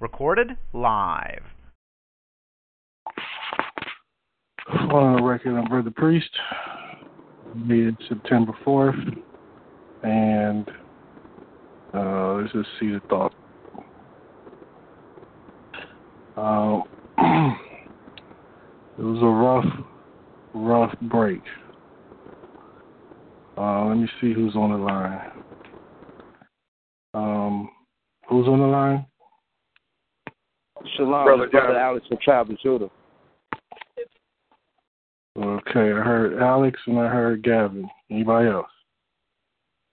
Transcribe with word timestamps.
Recorded 0.00 0.56
live. 0.72 1.42
On 4.68 5.16
the 5.16 5.22
record, 5.22 5.56
I'm 5.56 5.64
Brother 5.68 5.90
Priest. 5.90 6.30
Mid 7.54 7.96
September 8.08 8.52
4th. 8.64 9.20
And 10.02 10.68
uh, 11.94 12.34
let's 12.34 12.52
just 12.52 12.68
Seed 12.78 12.94
of 12.94 13.02
Thought. 13.04 13.34
Uh, 16.36 16.80
it 18.98 19.02
was 19.02 19.22
a 19.22 19.26
rough, 19.26 19.86
rough 20.54 20.94
break. 21.02 21.42
Uh, 23.56 23.86
let 23.86 23.96
me 23.96 24.08
see 24.20 24.32
who's 24.32 24.54
on 24.54 24.70
the 24.70 24.76
line. 24.76 25.30
Um, 27.14 27.70
who's 28.28 28.46
on 28.46 28.60
the 28.60 28.66
line? 28.66 29.06
Shalom, 30.96 31.24
Brother 31.24 31.48
brother, 31.48 31.78
Alex 31.78 32.06
from 32.06 32.18
Tribe 32.22 32.50
of 32.50 32.60
Judah. 32.60 32.90
Okay, 35.36 35.92
I 35.92 36.02
heard 36.02 36.40
Alex 36.40 36.78
and 36.86 36.98
I 36.98 37.08
heard 37.08 37.42
Gavin. 37.42 37.88
Anybody 38.10 38.48
else? 38.48 38.70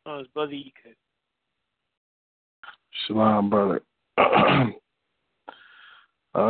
Oh, 0.05 0.19
it's 0.19 0.29
Brother 0.29 0.53
Eka. 0.53 0.93
Shalom, 3.07 3.49
brother. 3.49 3.81
uh, 4.17 4.67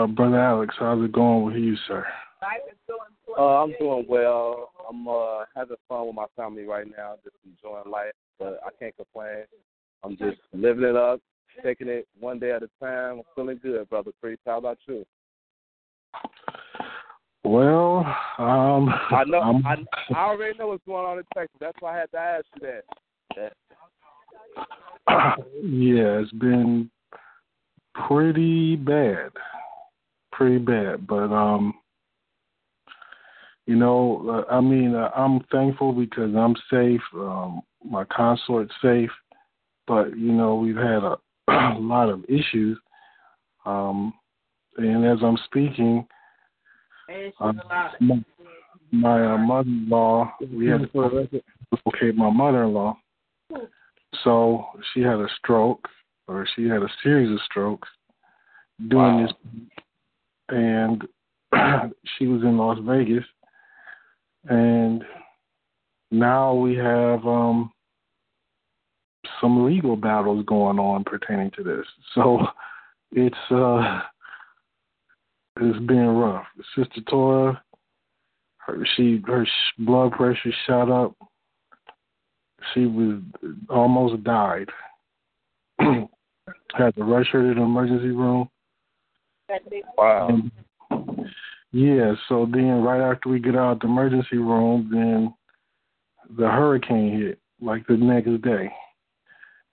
brother 0.07 0.39
Alex, 0.39 0.75
how's 0.79 1.03
it 1.03 1.11
going 1.11 1.45
with 1.45 1.55
you, 1.55 1.75
sir? 1.87 2.05
Uh, 3.37 3.63
I'm 3.63 3.73
doing 3.79 4.05
well. 4.07 4.71
I'm 4.89 5.07
uh, 5.07 5.45
having 5.55 5.77
fun 5.89 6.07
with 6.07 6.15
my 6.15 6.27
family 6.35 6.63
right 6.63 6.85
now, 6.85 7.15
just 7.23 7.35
enjoying 7.45 7.89
life. 7.89 8.13
But 8.39 8.59
I 8.65 8.69
can't 8.79 8.95
complain. 8.95 9.45
I'm 10.03 10.17
just 10.17 10.37
living 10.53 10.83
it 10.83 10.95
up, 10.95 11.19
taking 11.63 11.87
it 11.87 12.07
one 12.19 12.39
day 12.39 12.51
at 12.51 12.63
a 12.63 12.69
time. 12.79 13.17
I'm 13.19 13.23
feeling 13.35 13.59
good, 13.61 13.89
brother 13.89 14.11
Priest. 14.21 14.41
How 14.45 14.57
about 14.57 14.77
you? 14.87 15.05
Well, 17.43 17.99
um, 18.39 18.89
I 19.11 19.23
know. 19.27 19.39
I'm, 19.39 19.65
I, 19.65 19.75
I 20.15 20.25
already 20.25 20.57
know 20.57 20.67
what's 20.69 20.83
going 20.85 21.05
on 21.05 21.19
in 21.19 21.23
Texas. 21.35 21.57
That's 21.59 21.77
why 21.79 21.95
I 21.95 21.99
had 21.99 22.11
to 22.11 22.17
ask 22.17 22.45
you 22.55 22.67
that. 22.67 22.83
that 23.35 23.53
yeah, 25.63 26.21
it's 26.21 26.31
been 26.31 26.89
pretty 28.07 28.75
bad, 28.75 29.29
pretty 30.31 30.57
bad. 30.57 31.05
But 31.05 31.31
um, 31.31 31.75
you 33.67 33.75
know, 33.75 34.45
uh, 34.49 34.53
I 34.53 34.61
mean, 34.61 34.95
uh, 34.95 35.09
I'm 35.15 35.41
thankful 35.51 35.93
because 35.93 36.33
I'm 36.35 36.55
safe. 36.71 37.01
Um, 37.13 37.61
my 37.83 38.05
consort's 38.05 38.73
safe, 38.81 39.11
but 39.87 40.17
you 40.17 40.31
know, 40.31 40.55
we've 40.55 40.75
had 40.75 41.03
a, 41.03 41.17
a 41.47 41.77
lot 41.79 42.09
of 42.09 42.23
issues. 42.25 42.77
Um, 43.65 44.13
and 44.77 45.05
as 45.05 45.19
I'm 45.23 45.37
speaking, 45.45 46.05
um, 47.39 47.61
my, 47.99 48.23
my 48.91 49.33
uh, 49.33 49.37
mother-in-law, 49.37 50.33
we 50.51 50.67
had 50.67 50.91
to 50.91 51.41
locate 51.85 52.15
my 52.15 52.29
mother-in-law. 52.29 52.97
So 54.23 54.65
she 54.93 55.01
had 55.01 55.19
a 55.19 55.27
stroke, 55.37 55.87
or 56.27 56.47
she 56.55 56.67
had 56.67 56.81
a 56.81 56.89
series 57.03 57.31
of 57.31 57.39
strokes 57.45 57.87
doing 58.89 59.01
Wow. 59.01 59.27
this, 59.27 59.33
and 60.49 61.07
she 62.17 62.27
was 62.27 62.41
in 62.43 62.57
Las 62.57 62.77
Vegas, 62.81 63.23
and 64.45 65.03
now 66.11 66.53
we 66.53 66.75
have 66.75 67.25
um 67.25 67.71
some 69.41 69.65
legal 69.65 69.95
battles 69.95 70.45
going 70.45 70.79
on 70.79 71.03
pertaining 71.03 71.51
to 71.51 71.63
this. 71.63 71.85
So 72.13 72.39
it's 73.11 73.35
uh 73.51 74.01
it's 75.59 75.79
been 75.85 76.07
rough. 76.07 76.45
Sister 76.75 77.01
Tora, 77.09 77.61
her 78.57 78.87
she 78.95 79.21
her 79.25 79.47
blood 79.79 80.11
pressure 80.13 80.53
shot 80.67 80.91
up. 80.91 81.15
She 82.73 82.85
was 82.85 83.21
almost 83.69 84.23
died. 84.23 84.69
Had 85.79 86.95
to 86.95 87.03
rush 87.03 87.27
her 87.31 87.41
to 87.41 87.53
the 87.53 87.61
emergency 87.61 88.09
room. 88.09 88.49
wow. 89.97 90.29
And, 90.29 90.51
yeah, 91.71 92.13
so 92.29 92.47
then 92.51 92.81
right 92.81 93.01
after 93.01 93.29
we 93.29 93.39
get 93.39 93.55
out 93.55 93.73
of 93.73 93.79
the 93.81 93.87
emergency 93.87 94.37
room, 94.37 94.89
then 94.91 95.33
the 96.37 96.47
hurricane 96.49 97.19
hit 97.19 97.39
like 97.61 97.85
the 97.87 97.97
next 97.97 98.41
day. 98.41 98.71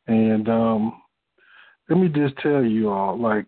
And 0.07 0.49
um 0.49 1.03
let 1.89 1.99
me 1.99 2.09
just 2.09 2.37
tell 2.39 2.65
you 2.65 2.91
all, 2.91 3.19
like 3.19 3.47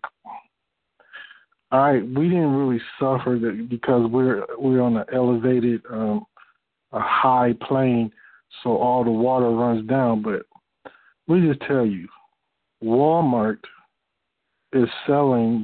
I 1.71 1.97
we 1.97 2.29
didn't 2.29 2.55
really 2.55 2.81
suffer 2.99 3.37
that 3.41 3.67
because 3.69 4.09
we're 4.09 4.45
we're 4.57 4.81
on 4.81 4.97
an 4.97 5.05
elevated 5.13 5.81
um 5.89 6.25
a 6.91 6.99
high 6.99 7.53
plane 7.61 8.11
so 8.63 8.77
all 8.77 9.03
the 9.03 9.11
water 9.11 9.49
runs 9.49 9.87
down, 9.87 10.21
but 10.21 10.43
let 11.27 11.39
me 11.39 11.47
just 11.47 11.61
tell 11.61 11.85
you, 11.85 12.07
Walmart 12.83 13.59
is 14.73 14.87
selling 15.07 15.63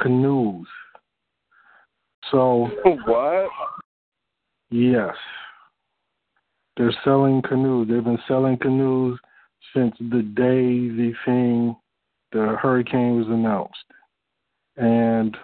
canoes. 0.00 0.66
So 2.30 2.70
what? 3.06 3.50
Yes. 4.70 5.14
They're 6.76 6.94
selling 7.04 7.42
canoes. 7.42 7.88
They've 7.88 8.02
been 8.02 8.18
selling 8.26 8.58
canoes 8.58 9.18
since 9.74 9.94
the 9.98 10.22
day 10.22 10.88
the 10.88 11.12
thing, 11.24 11.76
the 12.32 12.56
hurricane 12.60 13.16
was 13.16 13.26
announced. 13.26 13.84
And 14.76 15.36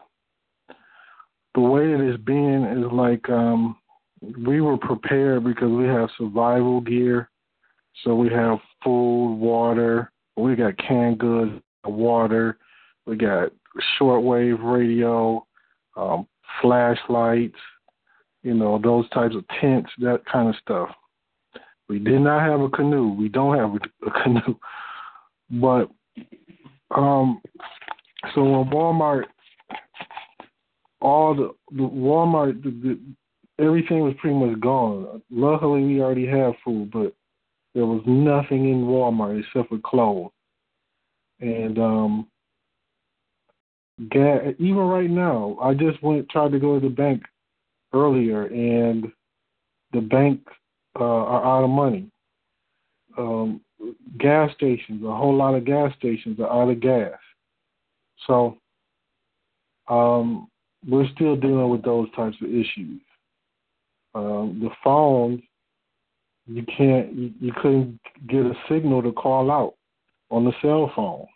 the 1.55 1.61
way 1.61 1.93
that 1.93 2.01
it's 2.01 2.23
been 2.23 2.65
is 2.65 2.93
like 2.93 3.29
um 3.29 3.77
we 4.47 4.61
were 4.61 4.77
prepared 4.77 5.45
because 5.45 5.71
we 5.71 5.87
have 5.87 6.11
survival 6.19 6.81
gear. 6.81 7.31
So 8.05 8.15
we 8.15 8.29
have 8.31 8.59
food, 8.85 9.35
water, 9.37 10.13
we 10.37 10.55
got 10.57 10.79
canned 10.79 11.19
goods, 11.19 11.53
water, 11.85 12.59
we 13.07 13.17
got 13.17 13.51
shortwave 13.99 14.59
radio, 14.63 15.45
um, 15.97 16.27
flashlights, 16.61 17.59
you 18.43 18.55
know, 18.55 18.79
those 18.83 19.09
types 19.11 19.35
of 19.35 19.45
tents, 19.61 19.91
that 19.99 20.23
kind 20.31 20.49
of 20.49 20.55
stuff. 20.63 20.89
We 21.91 21.99
did 21.99 22.21
not 22.21 22.49
have 22.49 22.61
a 22.61 22.69
canoe. 22.69 23.09
We 23.09 23.29
don't 23.29 23.59
have 23.59 23.75
a, 23.75 24.11
canoe. 24.23 24.55
But 25.51 25.91
um 26.95 27.43
so 28.33 28.45
when 28.45 28.71
Walmart 28.71 29.25
all 31.01 31.35
the, 31.35 31.51
the 31.73 31.83
Walmart 31.83 32.63
the, 32.63 32.71
the, 32.71 33.65
everything 33.65 34.01
was 34.05 34.15
pretty 34.21 34.37
much 34.37 34.61
gone. 34.61 35.21
Luckily 35.33 35.83
we 35.83 36.01
already 36.01 36.29
have 36.29 36.53
food, 36.65 36.93
but 36.93 37.13
there 37.75 37.87
was 37.87 38.03
nothing 38.07 38.69
in 38.69 38.85
Walmart 38.85 39.41
except 39.41 39.69
for 39.71 39.79
clothes. 39.79 40.31
And 41.41 41.77
um 41.81 42.29
ga- 44.13 44.55
even 44.61 44.77
right 44.77 45.11
now, 45.11 45.59
I 45.61 45.75
just 45.75 46.01
went 46.05 46.29
tried 46.29 46.53
to 46.53 46.61
go 46.61 46.79
to 46.79 46.89
the 46.89 46.95
bank 46.95 47.25
earlier, 47.93 48.45
and 48.45 49.11
the 49.93 50.03
bank 50.03 50.41
uh, 50.99 51.05
are 51.05 51.45
out 51.45 51.65
of 51.65 51.71
money. 51.71 52.11
Um, 53.19 53.61
gas 54.19 54.51
stations, 54.55 55.03
a 55.05 55.15
whole 55.15 55.35
lot 55.35 55.55
of 55.55 55.65
gas 55.65 55.93
stations 55.99 56.39
are 56.41 56.51
out 56.51 56.71
of 56.71 56.81
gas. 56.81 57.19
So 58.27 58.59
um, 59.89 60.49
we're 60.87 61.09
still 61.15 61.37
dealing 61.37 61.69
with 61.71 61.83
those 61.83 62.09
types 62.15 62.37
of 62.43 62.49
issues. 62.49 63.01
Um, 64.15 64.61
the 64.63 64.71
phones, 64.83 65.41
you 66.47 66.65
can't, 66.65 67.15
you, 67.15 67.33
you 67.41 67.53
couldn't 67.61 68.01
get 68.29 68.41
a 68.41 68.55
signal 68.69 69.03
to 69.03 69.13
call 69.13 69.51
out 69.51 69.75
on 70.31 70.45
the 70.45 70.53
cell 70.63 70.93
phone. 70.95 71.27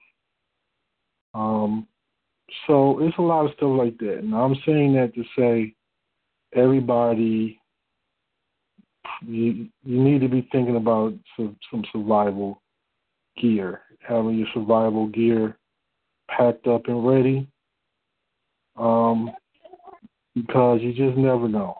Um, 1.35 1.87
so 2.67 3.01
it's 3.01 3.19
a 3.19 3.23
lot 3.23 3.47
of 3.47 3.53
stuff 3.57 3.71
like 3.77 3.99
that. 3.99 4.19
And 4.19 4.35
I'm 4.35 4.57
saying 4.67 4.95
that 4.95 5.15
to 5.15 5.25
say 5.37 5.75
everybody 6.55 7.61
you 9.27 9.69
you 9.85 10.03
need 10.03 10.21
to 10.21 10.29
be 10.29 10.49
thinking 10.53 10.77
about 10.77 11.15
some, 11.37 11.57
some 11.71 11.85
survival 11.93 12.61
gear, 13.41 13.83
having 14.01 14.39
your 14.39 14.49
survival 14.55 15.09
gear 15.09 15.57
packed 16.29 16.67
up 16.67 16.87
and 16.87 17.07
ready. 17.07 17.49
Um 18.77 19.31
because 20.35 20.81
you 20.83 20.93
just 20.93 21.17
never 21.17 21.49
know. 21.49 21.79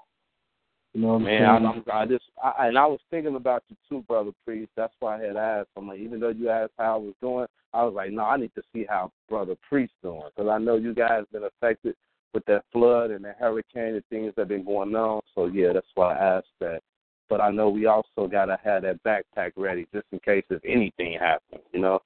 You 0.93 1.01
know 1.01 1.09
what 1.09 1.15
I'm 1.15 1.23
Man, 1.25 1.41
saying? 1.41 1.85
I, 1.91 2.03
I'm, 2.03 2.09
just 2.09 2.25
I, 2.43 2.69
and 2.69 2.79
I 2.79 2.87
was 2.87 3.01
thinking 3.11 3.35
about 3.35 3.65
you 3.69 3.77
too, 3.89 4.05
brother 4.07 4.31
priest. 4.45 4.71
That's 4.77 4.95
why 5.01 5.19
I 5.19 5.27
had 5.27 5.37
asked. 5.37 5.71
I'm 5.77 5.89
like, 5.89 5.99
even 5.99 6.21
though 6.21 6.29
you 6.29 6.51
asked 6.51 6.73
how 6.79 6.95
I 6.95 6.99
was 6.99 7.15
doing, 7.21 7.47
I 7.73 7.83
was 7.83 7.95
like, 7.95 8.13
no, 8.13 8.23
I 8.23 8.37
need 8.37 8.55
to 8.55 8.63
see 8.73 8.87
how 8.89 9.11
brother 9.29 9.57
priest 9.69 9.93
doing 10.03 10.23
because 10.35 10.49
I 10.49 10.59
know 10.59 10.77
you 10.77 10.95
guys 10.95 11.25
been 11.33 11.43
affected 11.43 11.97
with 12.33 12.45
that 12.47 12.65
flood 12.73 13.11
and 13.11 13.25
the 13.25 13.33
hurricane 13.39 13.95
and 13.95 14.05
things 14.09 14.33
that 14.37 14.43
have 14.43 14.49
been 14.49 14.65
going 14.65 14.95
on. 14.95 15.21
So 15.35 15.47
yeah, 15.47 15.73
that's 15.73 15.87
why 15.97 16.15
I 16.15 16.37
asked 16.37 16.47
that. 16.61 16.81
But 17.29 17.41
I 17.41 17.51
know 17.51 17.69
we 17.71 17.87
also 17.87 18.29
gotta 18.31 18.59
have 18.63 18.83
that 18.83 19.03
backpack 19.03 19.53
ready 19.57 19.87
just 19.93 20.07
in 20.13 20.19
case 20.21 20.45
if 20.51 20.61
anything 20.65 21.19
happens. 21.19 21.63
You 21.73 21.81
know. 21.81 22.03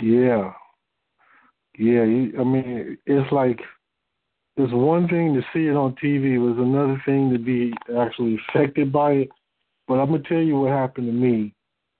Yeah. 0.00 0.52
Yeah, 1.78 2.02
I 2.02 2.44
mean, 2.44 2.98
it's 3.06 3.32
like 3.32 3.60
it's 4.56 4.72
one 4.72 5.08
thing 5.08 5.34
to 5.34 5.40
see 5.52 5.68
it 5.68 5.76
on 5.76 5.94
TV. 6.02 6.34
It 6.34 6.38
was 6.38 6.58
another 6.58 7.00
thing 7.06 7.32
to 7.32 7.38
be 7.38 7.72
actually 7.98 8.38
affected 8.48 8.92
by 8.92 9.12
it. 9.12 9.28
But 9.86 9.94
I'm 9.94 10.10
gonna 10.10 10.22
tell 10.28 10.38
you 10.38 10.60
what 10.60 10.72
happened 10.72 11.06
to 11.06 11.12
me. 11.12 11.54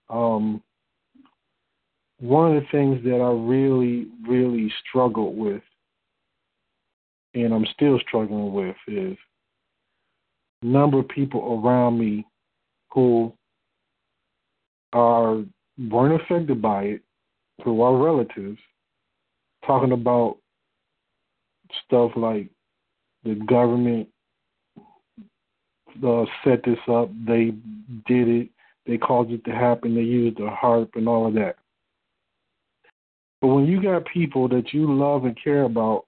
Um, 0.08 0.62
one 2.20 2.54
of 2.54 2.62
the 2.62 2.68
things 2.70 3.02
that 3.04 3.16
I 3.16 3.30
really, 3.32 4.08
really 4.28 4.72
struggled 4.86 5.36
with, 5.36 5.62
and 7.34 7.54
I'm 7.54 7.66
still 7.72 7.98
struggling 8.00 8.52
with, 8.52 8.76
is 8.86 9.16
number 10.62 10.98
of 10.98 11.08
people 11.08 11.62
around 11.64 11.98
me 11.98 12.26
who 12.92 13.32
are 14.92 15.42
weren't 15.78 16.20
affected 16.20 16.60
by 16.60 16.82
it, 16.82 17.02
who 17.64 17.80
are 17.82 17.96
relatives, 17.96 18.58
talking 19.66 19.92
about 19.92 20.38
stuff 21.84 22.10
like 22.16 22.48
the 23.24 23.34
government 23.34 24.08
uh, 26.04 26.24
set 26.44 26.62
this 26.64 26.78
up, 26.88 27.10
they 27.26 27.52
did 28.06 28.28
it, 28.28 28.48
they 28.86 28.98
caused 28.98 29.30
it 29.30 29.44
to 29.44 29.52
happen, 29.52 29.94
they 29.94 30.00
used 30.00 30.38
the 30.38 30.48
HAARP 30.50 30.88
and 30.94 31.08
all 31.08 31.26
of 31.26 31.34
that. 31.34 31.56
But 33.40 33.48
when 33.48 33.66
you 33.66 33.82
got 33.82 34.04
people 34.06 34.48
that 34.48 34.72
you 34.72 34.92
love 34.92 35.24
and 35.24 35.36
care 35.42 35.62
about 35.62 36.06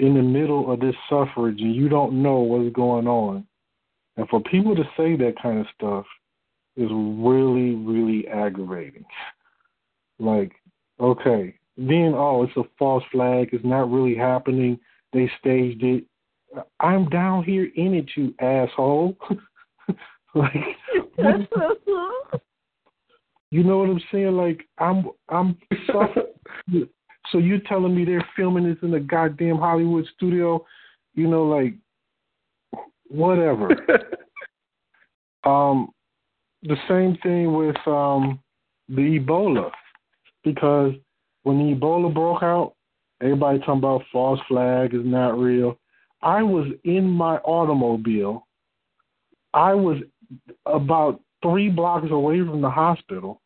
in 0.00 0.14
the 0.14 0.22
middle 0.22 0.72
of 0.72 0.80
this 0.80 0.94
suffrage 1.08 1.60
and 1.60 1.74
you 1.74 1.88
don't 1.88 2.22
know 2.22 2.38
what's 2.38 2.74
going 2.74 3.06
on, 3.06 3.46
and 4.16 4.28
for 4.28 4.40
people 4.40 4.74
to 4.76 4.84
say 4.96 5.16
that 5.16 5.34
kind 5.42 5.60
of 5.60 5.66
stuff 5.74 6.04
is 6.76 6.88
really, 6.92 7.74
really 7.74 8.28
aggravating. 8.28 9.04
Like, 10.18 10.52
okay, 11.00 11.54
then 11.76 12.12
oh, 12.14 12.42
it's 12.44 12.56
a 12.56 12.62
false 12.78 13.04
flag. 13.12 13.50
It's 13.52 13.64
not 13.64 13.90
really 13.90 14.16
happening. 14.16 14.78
They 15.12 15.30
staged 15.40 15.82
it. 15.82 16.04
I'm 16.80 17.08
down 17.08 17.44
here 17.44 17.68
in 17.76 17.94
it, 17.94 18.10
you 18.16 18.34
asshole. 18.40 19.16
like, 20.34 20.54
you 23.50 23.62
know 23.62 23.78
what 23.78 23.90
I'm 23.90 24.00
saying? 24.10 24.36
Like, 24.36 24.66
I'm, 24.78 25.10
I'm 25.28 25.56
suffering. 25.86 26.88
So 27.30 27.38
you're 27.38 27.60
telling 27.60 27.94
me 27.94 28.04
they're 28.04 28.26
filming 28.36 28.64
this 28.64 28.78
in 28.82 28.94
a 28.94 29.00
goddamn 29.00 29.56
Hollywood 29.56 30.06
studio? 30.14 30.64
You 31.14 31.28
know, 31.28 31.44
like, 31.44 31.74
whatever. 33.08 33.70
um, 35.44 35.90
the 36.62 36.76
same 36.88 37.16
thing 37.22 37.54
with 37.54 37.76
um 37.86 38.40
the 38.88 39.18
Ebola, 39.18 39.70
because 40.44 40.92
when 41.42 41.58
the 41.58 41.74
Ebola 41.74 42.12
broke 42.12 42.42
out, 42.42 42.74
everybody 43.20 43.58
talking 43.58 43.78
about 43.78 44.02
false 44.12 44.40
flag 44.48 44.94
is 44.94 45.04
not 45.04 45.38
real. 45.38 45.78
I 46.22 46.42
was 46.42 46.66
in 46.84 47.08
my 47.08 47.36
automobile. 47.38 48.46
I 49.54 49.74
was 49.74 49.98
about 50.66 51.20
three 51.42 51.68
blocks 51.68 52.08
away 52.10 52.40
from 52.40 52.60
the 52.60 52.70
hospital 52.70 53.40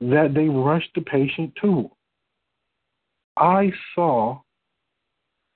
that 0.00 0.32
they 0.34 0.48
rushed 0.48 0.90
the 0.94 1.02
patient 1.02 1.52
to. 1.60 1.90
I 3.36 3.72
saw 3.94 4.40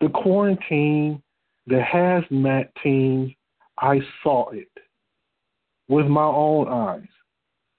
the 0.00 0.08
quarantine, 0.08 1.23
the 1.67 1.81
hazmat 1.81 2.69
teams. 2.82 3.32
I 3.78 4.00
saw 4.23 4.50
it 4.50 4.69
with 5.88 6.06
my 6.06 6.25
own 6.25 6.69
eyes. 6.69 7.08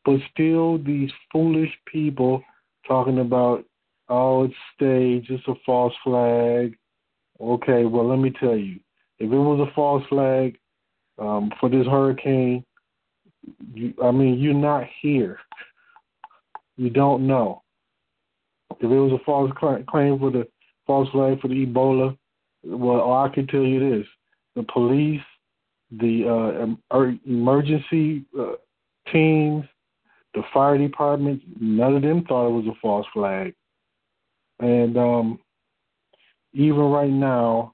But 0.05 0.19
still, 0.31 0.77
these 0.77 1.09
foolish 1.31 1.71
people 1.85 2.41
talking 2.87 3.19
about, 3.19 3.65
oh, 4.09 4.45
it's 4.45 4.53
staged, 4.75 5.31
it's 5.31 5.47
a 5.47 5.55
false 5.65 5.93
flag. 6.03 6.77
Okay, 7.41 7.85
well, 7.85 8.07
let 8.07 8.19
me 8.19 8.31
tell 8.39 8.55
you, 8.55 8.79
if 9.19 9.31
it 9.31 9.37
was 9.37 9.67
a 9.67 9.73
false 9.73 10.03
flag 10.07 10.57
um, 11.19 11.51
for 11.59 11.69
this 11.69 11.85
hurricane, 11.87 12.63
you, 13.73 13.93
I 14.03 14.11
mean, 14.11 14.39
you're 14.39 14.53
not 14.53 14.85
here. 15.01 15.39
You 16.77 16.89
don't 16.89 17.27
know. 17.27 17.63
If 18.79 18.91
it 18.91 18.99
was 18.99 19.11
a 19.11 19.23
false 19.25 19.51
claim 19.59 20.19
for 20.19 20.31
the 20.31 20.47
false 20.85 21.09
flag 21.09 21.41
for 21.41 21.47
the 21.47 21.65
Ebola, 21.65 22.17
well, 22.63 23.13
I 23.13 23.29
can 23.29 23.47
tell 23.47 23.63
you 23.63 23.79
this: 23.97 24.07
the 24.55 24.63
police 24.63 25.21
the 25.91 26.75
uh, 26.91 26.97
emergency 27.25 28.25
uh, 28.37 28.53
teams, 29.11 29.63
the 30.33 30.43
fire 30.53 30.77
department, 30.77 31.41
none 31.59 31.95
of 31.95 32.01
them 32.01 32.25
thought 32.25 32.47
it 32.47 32.51
was 32.51 32.67
a 32.67 32.79
false 32.81 33.07
flag. 33.13 33.53
And 34.59 34.97
um, 34.97 35.39
even 36.53 36.79
right 36.79 37.09
now, 37.09 37.73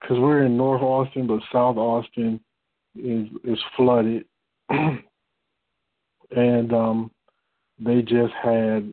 because 0.00 0.18
we're 0.18 0.44
in 0.44 0.56
North 0.56 0.82
Austin, 0.82 1.26
but 1.26 1.40
South 1.52 1.76
Austin 1.76 2.40
is 2.96 3.28
is 3.44 3.58
flooded, 3.76 4.24
and 4.68 5.02
um, 6.72 7.10
they 7.78 8.02
just 8.02 8.32
had 8.42 8.92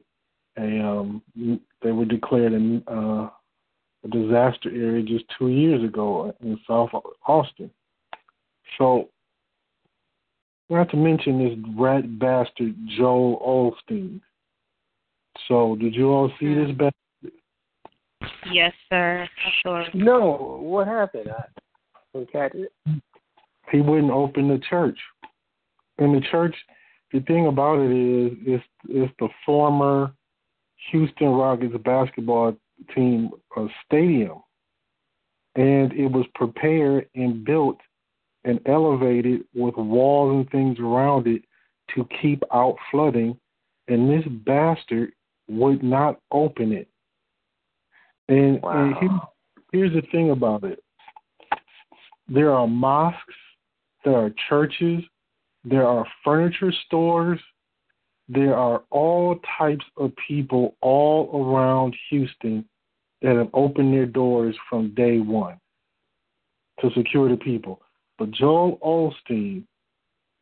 a 0.59 0.85
um, 0.85 1.21
they 1.81 1.91
were 1.91 2.06
declared 2.06 2.53
a, 2.53 2.91
uh, 2.91 3.29
a 4.03 4.07
disaster 4.09 4.69
area 4.69 5.03
just 5.03 5.25
two 5.38 5.50
years 5.50 5.83
ago 5.83 6.33
in 6.41 6.59
South 6.67 6.89
Austin. 7.25 7.71
So, 8.77 9.09
not 10.69 10.89
to 10.91 10.97
mention 10.97 11.44
this 11.44 11.57
rat 11.77 12.19
bastard 12.19 12.75
Joel 12.97 13.73
Osteen. 13.89 14.21
So, 15.47 15.75
did 15.79 15.95
you 15.95 16.09
all 16.09 16.31
see 16.39 16.53
this 16.53 16.71
bastard? 16.71 16.94
Yes, 18.51 18.73
sir. 18.89 19.27
I 19.45 19.50
saw. 19.63 19.83
No, 19.94 20.59
what 20.62 20.88
happened? 20.88 21.29
I 21.31 21.44
didn't 22.13 22.31
catch 22.31 22.53
it. 22.55 22.71
He 23.71 23.81
wouldn't 23.81 24.12
open 24.12 24.47
the 24.47 24.59
church. 24.69 24.97
In 26.00 26.13
the 26.13 26.21
church, 26.31 26.55
the 27.12 27.19
thing 27.21 27.47
about 27.47 27.79
it 27.79 27.91
is, 27.91 28.38
it's, 28.45 28.63
it's 28.88 29.13
the 29.19 29.29
former 29.45 30.13
Houston 30.91 31.29
Rockets 31.29 31.75
basketball 31.83 32.55
team 32.95 33.31
uh, 33.55 33.67
stadium, 33.85 34.41
and 35.55 35.91
it 35.93 36.07
was 36.07 36.25
prepared 36.35 37.09
and 37.15 37.43
built 37.43 37.77
and 38.45 38.59
elevated 38.65 39.41
with 39.53 39.75
walls 39.75 40.33
and 40.33 40.49
things 40.49 40.79
around 40.79 41.27
it 41.27 41.43
to 41.95 42.07
keep 42.21 42.41
out 42.53 42.75
flooding, 42.91 43.37
and 43.87 44.09
this 44.09 44.25
bastard 44.45 45.12
would 45.50 45.83
not 45.83 46.19
open 46.31 46.71
it. 46.71 46.88
And, 48.27 48.62
wow. 48.62 48.83
and 48.83 48.95
here, 48.98 49.19
here's 49.74 49.93
the 49.93 50.07
thing 50.12 50.31
about 50.31 50.63
it 50.63 50.81
there 52.31 52.53
are 52.53 52.67
mosques, 52.67 53.33
there 54.05 54.15
are 54.15 54.31
churches, 54.48 55.03
there 55.63 55.88
are 55.88 56.05
furniture 56.24 56.71
stores, 56.86 57.39
there 58.29 58.55
are 58.55 58.83
all 58.91 59.39
types 59.57 59.86
of 59.98 60.12
people 60.27 60.75
all 60.81 61.43
around 61.43 61.95
Houston 62.09 62.63
that 63.21 63.36
have 63.36 63.50
opened 63.53 63.93
their 63.93 64.05
doors 64.05 64.55
from 64.69 64.93
day 64.93 65.17
one 65.19 65.59
to 66.79 66.91
secure 66.95 67.27
the 67.27 67.38
people. 67.38 67.81
But 68.19 68.31
Joel 68.31 68.77
Osteen 68.83 69.63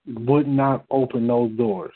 would 0.05 0.47
not 0.47 0.85
open 0.91 1.27
those 1.27 1.51
doors. 1.51 1.93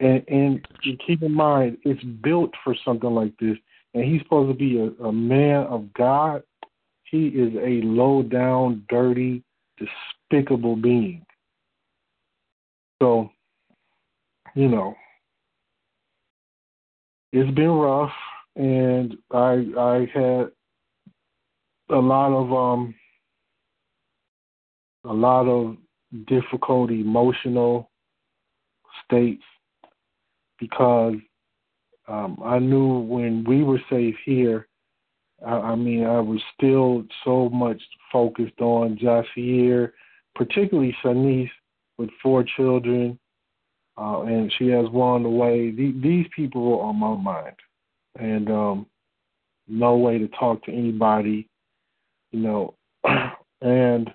And, 0.00 0.24
and 0.28 0.66
keep 1.06 1.22
in 1.22 1.32
mind, 1.32 1.78
it's 1.84 2.02
built 2.02 2.50
for 2.64 2.74
something 2.84 3.10
like 3.10 3.32
this. 3.38 3.56
And 3.94 4.04
he's 4.04 4.22
supposed 4.22 4.50
to 4.50 4.58
be 4.58 4.78
a, 4.78 5.04
a 5.04 5.12
man 5.12 5.66
of 5.66 5.92
God. 5.94 6.42
He 7.04 7.28
is 7.28 7.54
a 7.54 7.86
low 7.86 8.22
down, 8.22 8.84
dirty, 8.88 9.44
despicable 9.78 10.74
being. 10.74 11.24
So, 13.00 13.30
you 14.54 14.68
know, 14.68 14.94
it's 17.32 17.54
been 17.54 17.70
rough, 17.70 18.12
and 18.56 19.16
I 19.32 19.64
I 19.76 20.08
had 20.12 20.48
a 21.90 21.98
lot 21.98 22.32
of 22.32 22.52
um 22.52 22.94
a 25.04 25.12
lot 25.12 25.46
of 25.46 25.76
difficult 26.26 26.90
emotional 26.90 27.90
states 29.04 29.42
because 30.58 31.14
um, 32.06 32.38
I 32.44 32.58
knew 32.58 33.00
when 33.00 33.44
we 33.44 33.62
were 33.62 33.80
safe 33.90 34.14
here, 34.24 34.68
I, 35.44 35.52
I 35.52 35.74
mean, 35.74 36.04
I 36.04 36.20
was 36.20 36.40
still 36.54 37.04
so 37.24 37.48
much 37.48 37.82
focused 38.12 38.60
on 38.60 38.98
Jasier, 38.98 39.92
particularly 40.34 40.96
Shanice 41.02 41.50
with 41.98 42.10
four 42.22 42.44
children, 42.56 43.18
uh, 43.96 44.22
and 44.22 44.52
she 44.58 44.68
has 44.68 44.88
one 44.90 45.22
on 45.22 45.22
the 45.22 45.30
these 46.02 46.26
people 46.34 46.62
were 46.62 46.84
on 46.84 46.96
my 46.96 47.14
mind, 47.14 47.56
and 48.18 48.50
um, 48.50 48.86
no 49.68 49.96
way 49.96 50.18
to 50.18 50.28
talk 50.28 50.62
to 50.64 50.72
anybody, 50.72 51.48
you 52.32 52.40
know, 52.40 52.74
and 53.62 54.10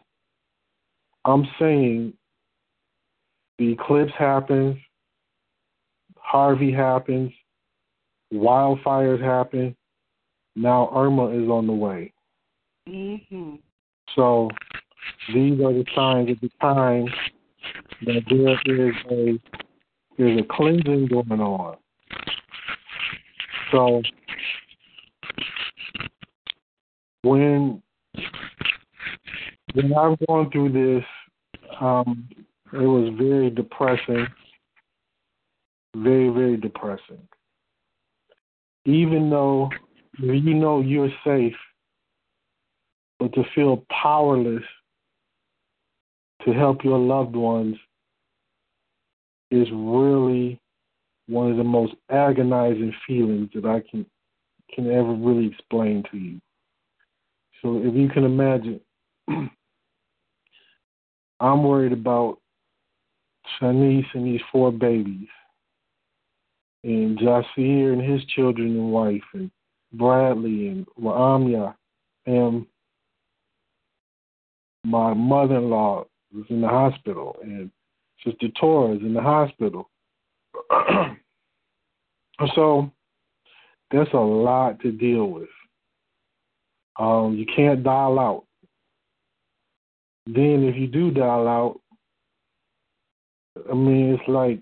I'm 1.25 1.47
saying 1.59 2.13
the 3.57 3.73
eclipse 3.73 4.13
happens, 4.17 4.77
Harvey 6.17 6.71
happens, 6.71 7.31
wildfires 8.33 9.21
happen. 9.21 9.75
Now 10.55 10.91
Irma 10.93 11.27
is 11.29 11.49
on 11.49 11.67
the 11.67 11.73
way. 11.73 12.13
Mm-hmm. 12.87 13.55
So 14.15 14.49
these 15.33 15.59
are 15.61 15.73
the 15.73 15.85
signs 15.95 16.31
of 16.31 16.39
the 16.41 16.49
time 16.59 17.07
that 18.05 18.23
there 18.65 18.89
is 18.89 18.95
a 19.11 19.39
there's 20.19 20.37
a 20.37 20.43
cleansing 20.43 21.07
going 21.07 21.39
on. 21.39 21.77
So 23.71 24.01
when 27.23 27.81
when 29.73 29.93
I've 29.93 30.17
gone 30.27 30.51
through 30.51 30.73
this, 30.73 31.05
um, 31.79 32.27
it 32.73 32.77
was 32.77 33.13
very 33.17 33.49
depressing. 33.49 34.27
Very, 35.95 36.29
very 36.29 36.57
depressing. 36.57 37.21
Even 38.85 39.29
though 39.29 39.69
you 40.19 40.53
know 40.53 40.81
you're 40.81 41.09
safe, 41.25 41.55
but 43.19 43.33
to 43.33 43.43
feel 43.55 43.85
powerless 43.89 44.63
to 46.45 46.51
help 46.51 46.83
your 46.83 46.99
loved 46.99 47.35
ones 47.35 47.77
is 49.51 49.67
really 49.71 50.59
one 51.27 51.51
of 51.51 51.57
the 51.57 51.63
most 51.63 51.93
agonizing 52.09 52.93
feelings 53.07 53.49
that 53.53 53.65
I 53.65 53.81
can 53.89 54.05
can 54.73 54.91
ever 54.91 55.13
really 55.13 55.47
explain 55.47 56.03
to 56.11 56.17
you. 56.17 56.39
So 57.61 57.81
if 57.83 57.95
you 57.95 58.07
can 58.07 58.23
imagine, 58.23 58.79
I'm 61.39 61.63
worried 61.63 61.93
about 61.93 62.39
Shanice 63.59 64.05
and 64.13 64.25
these 64.25 64.41
four 64.51 64.71
babies, 64.71 65.27
and 66.83 67.17
Jasir 67.17 67.93
and 67.93 68.01
his 68.01 68.23
children 68.25 68.67
and 68.67 68.91
wife, 68.91 69.23
and 69.33 69.49
Bradley 69.93 70.67
and 70.67 70.85
Ramya, 71.01 71.75
and 72.25 72.65
my 74.85 75.13
mother-in-law 75.13 76.05
is 76.37 76.45
in 76.49 76.61
the 76.61 76.67
hospital, 76.67 77.37
and 77.41 77.71
Sister 78.25 78.47
Torah 78.59 78.95
is 78.95 79.01
in 79.01 79.13
the 79.13 79.21
hospital. 79.21 79.89
so 82.55 82.91
that's 83.91 84.13
a 84.13 84.17
lot 84.17 84.79
to 84.81 84.91
deal 84.91 85.27
with. 85.27 85.49
Um, 86.99 87.35
you 87.35 87.45
can't 87.55 87.83
dial 87.83 88.19
out. 88.19 88.45
Then 90.25 90.63
if 90.63 90.75
you 90.75 90.87
do 90.87 91.11
dial 91.11 91.47
out, 91.47 91.79
I 93.69 93.73
mean 93.73 94.13
it's 94.13 94.27
like 94.27 94.61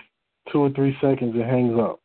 two 0.52 0.60
or 0.60 0.70
three 0.70 0.96
seconds 1.02 1.36
it 1.36 1.46
hangs 1.46 1.78
up. 1.80 2.00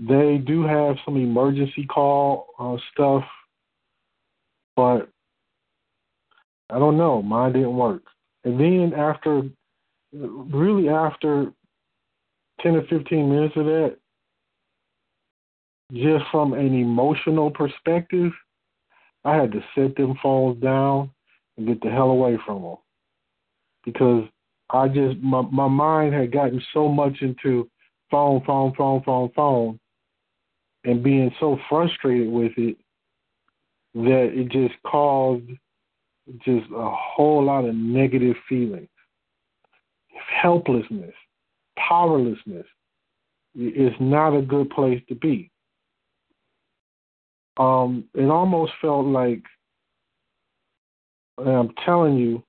They 0.00 0.38
do 0.38 0.64
have 0.66 0.96
some 1.04 1.16
emergency 1.16 1.86
call 1.86 2.48
uh, 2.58 2.76
stuff, 2.92 3.24
but 4.76 5.08
I 6.70 6.78
don't 6.78 6.96
know. 6.96 7.22
Mine 7.22 7.52
didn't 7.52 7.76
work. 7.76 8.02
And 8.44 8.60
then 8.60 8.92
after, 8.96 9.42
really 10.12 10.88
after 10.88 11.52
10 12.60 12.76
or 12.76 12.86
15 12.88 13.28
minutes 13.28 13.56
of 13.56 13.64
that, 13.66 13.96
just 15.92 16.24
from 16.30 16.52
an 16.54 16.74
emotional 16.74 17.50
perspective, 17.50 18.32
I 19.24 19.36
had 19.36 19.52
to 19.52 19.64
set 19.74 19.96
them 19.96 20.14
phones 20.22 20.60
down 20.62 21.10
and 21.56 21.66
get 21.66 21.80
the 21.82 21.90
hell 21.90 22.10
away 22.10 22.38
from 22.44 22.62
them 22.62 22.76
because 23.84 24.24
I 24.70 24.88
just 24.88 25.18
my 25.20 25.42
my 25.42 25.68
mind 25.68 26.14
had 26.14 26.32
gotten 26.32 26.62
so 26.72 26.88
much 26.88 27.20
into 27.20 27.70
phone, 28.10 28.42
phone, 28.46 28.74
phone, 28.76 29.02
phone, 29.04 29.30
phone, 29.34 29.78
and 30.84 31.02
being 31.02 31.34
so 31.38 31.58
frustrated 31.68 32.30
with 32.30 32.52
it 32.56 32.76
that 33.94 34.30
it 34.34 34.48
just 34.50 34.74
caused 34.84 35.48
just 36.44 36.66
a 36.74 36.90
whole 36.90 37.44
lot 37.44 37.64
of 37.64 37.74
negative 37.74 38.36
feelings, 38.48 38.88
helplessness, 40.42 41.14
powerlessness. 41.76 42.66
It's 43.54 43.96
not 44.00 44.36
a 44.36 44.42
good 44.42 44.70
place 44.70 45.02
to 45.08 45.14
be. 45.14 45.50
Um, 47.56 48.04
it 48.14 48.24
almost 48.24 48.72
felt 48.80 49.06
like, 49.06 49.42
I'm 51.38 51.70
telling 51.84 52.16
you, 52.16 52.42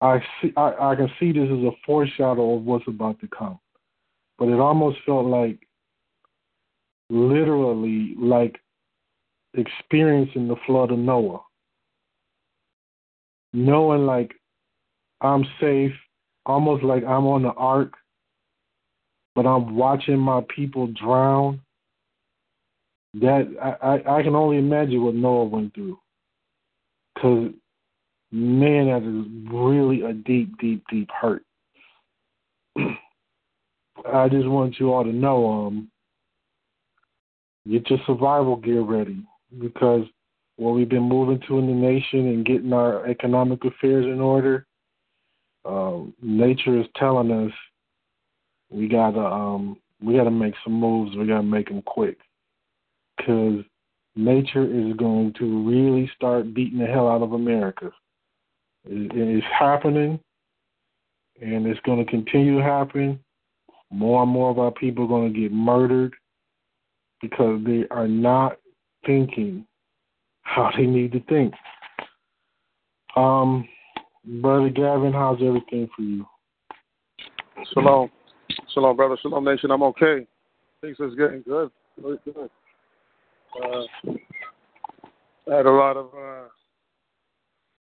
I 0.00 0.20
see, 0.40 0.52
I, 0.56 0.92
I 0.92 0.96
can 0.96 1.10
see 1.20 1.32
this 1.32 1.48
as 1.50 1.64
a 1.64 1.70
foreshadow 1.86 2.56
of 2.56 2.64
what's 2.64 2.88
about 2.88 3.20
to 3.20 3.28
come, 3.28 3.58
but 4.38 4.48
it 4.48 4.58
almost 4.58 4.98
felt 5.06 5.26
like, 5.26 5.58
literally, 7.10 8.14
like 8.18 8.58
experiencing 9.54 10.48
the 10.48 10.56
flood 10.66 10.90
of 10.90 10.98
Noah 10.98 11.40
knowing 13.54 14.04
like 14.04 14.34
I'm 15.20 15.46
safe, 15.60 15.92
almost 16.44 16.82
like 16.82 17.04
I'm 17.04 17.26
on 17.26 17.42
the 17.42 17.52
ark, 17.52 17.94
but 19.34 19.46
I'm 19.46 19.76
watching 19.76 20.18
my 20.18 20.42
people 20.54 20.88
drown. 20.88 21.60
That 23.14 23.46
I, 23.62 23.86
I, 23.86 24.18
I 24.18 24.22
can 24.24 24.34
only 24.34 24.58
imagine 24.58 25.02
what 25.02 25.14
Noah 25.14 25.44
went 25.44 25.72
through. 25.72 25.98
Cause 27.18 27.50
man, 28.32 28.86
that 28.86 29.04
is 29.04 29.52
really 29.52 30.02
a 30.02 30.12
deep, 30.12 30.58
deep, 30.58 30.82
deep 30.90 31.08
hurt. 31.12 31.44
I 32.76 34.28
just 34.28 34.48
want 34.48 34.80
you 34.80 34.92
all 34.92 35.04
to 35.04 35.12
know, 35.12 35.66
um, 35.66 35.90
get 37.70 37.88
your 37.88 38.00
survival 38.04 38.56
gear 38.56 38.82
ready 38.82 39.24
because 39.60 40.04
what 40.56 40.74
we've 40.74 40.88
been 40.88 41.02
moving 41.02 41.40
to 41.46 41.58
in 41.58 41.66
the 41.66 41.72
nation 41.72 42.28
and 42.28 42.46
getting 42.46 42.72
our 42.72 43.06
economic 43.06 43.64
affairs 43.64 44.06
in 44.06 44.20
order, 44.20 44.66
um, 45.64 46.14
nature 46.22 46.78
is 46.78 46.86
telling 46.96 47.30
us 47.30 47.52
we 48.70 48.88
gotta 48.88 49.20
um, 49.20 49.76
we 50.02 50.16
gotta 50.16 50.30
make 50.30 50.54
some 50.62 50.74
moves. 50.74 51.16
We 51.16 51.26
gotta 51.26 51.42
make 51.42 51.68
them 51.68 51.82
quick, 51.82 52.18
because 53.16 53.64
nature 54.16 54.64
is 54.64 54.94
going 54.96 55.32
to 55.38 55.68
really 55.68 56.10
start 56.14 56.54
beating 56.54 56.78
the 56.78 56.86
hell 56.86 57.08
out 57.08 57.22
of 57.22 57.32
America. 57.32 57.90
It, 58.84 59.10
it's 59.14 59.46
happening, 59.58 60.20
and 61.40 61.66
it's 61.66 61.80
going 61.80 62.04
to 62.04 62.10
continue 62.10 62.58
to 62.58 62.64
happen. 62.64 63.18
More 63.90 64.22
and 64.22 64.30
more 64.30 64.50
of 64.50 64.58
our 64.58 64.72
people 64.72 65.04
are 65.04 65.08
going 65.08 65.32
to 65.32 65.40
get 65.40 65.52
murdered 65.52 66.14
because 67.20 67.60
they 67.64 67.86
are 67.90 68.08
not 68.08 68.58
thinking 69.06 69.66
how 70.44 70.70
they 70.76 70.86
need 70.86 71.12
to 71.12 71.20
think. 71.24 71.52
Um, 73.16 73.68
Brother 74.24 74.70
Gavin, 74.70 75.12
how's 75.12 75.40
everything 75.42 75.88
for 75.94 76.02
you? 76.02 76.24
Shalom. 77.72 78.10
Shalom, 78.72 78.96
brother. 78.96 79.16
Shalom, 79.20 79.44
nation. 79.44 79.70
I'm 79.70 79.82
okay. 79.82 80.26
Things 80.80 80.96
is 81.00 81.14
getting 81.16 81.42
good. 81.42 81.70
Very 82.00 82.18
good. 82.24 82.50
Uh, 83.62 84.10
I 85.50 85.56
had 85.56 85.66
a 85.66 85.70
lot 85.70 85.96
of, 85.96 86.06
uh, 86.06 86.48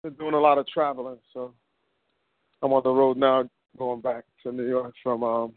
been 0.04 0.14
doing 0.14 0.34
a 0.34 0.40
lot 0.40 0.58
of 0.58 0.68
traveling, 0.68 1.18
so 1.34 1.54
I'm 2.62 2.74
on 2.74 2.82
the 2.84 2.90
road 2.90 3.18
now 3.18 3.48
going 3.78 4.02
back 4.02 4.26
to 4.44 4.52
New 4.52 4.68
York 4.68 4.94
from 5.04 5.24
um, 5.24 5.54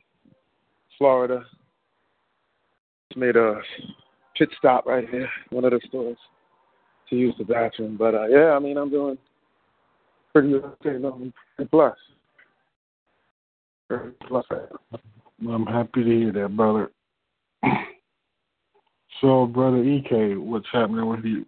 Florida. 0.99 1.45
Just 3.09 3.19
made 3.19 3.37
a 3.37 3.61
pit 4.37 4.51
stop 4.59 4.87
right 4.87 5.09
here, 5.09 5.29
one 5.51 5.65
of 5.65 5.73
the 5.73 5.81
stores 5.89 6.19
to 7.11 7.17
use 7.17 7.35
the 7.39 7.45
bathroom. 7.45 7.97
But 7.97 8.15
uh, 8.15 8.27
yeah, 8.27 8.53
I 8.53 8.59
mean, 8.59 8.77
I'm 8.77 8.91
doing 8.91 9.19
pretty 10.33 10.55
okay. 10.55 10.99
No, 10.99 11.13
I'm. 11.13 11.33
Very 13.89 14.13
blessed. 14.29 14.47
I'm 15.47 15.67
happy 15.67 16.05
to 16.05 16.11
hear 16.11 16.33
that, 16.33 16.57
brother. 16.57 16.91
So, 19.21 19.47
brother 19.47 19.79
Ek, 19.79 20.37
what's 20.37 20.67
happening 20.73 21.07
with 21.07 21.25
you? 21.25 21.47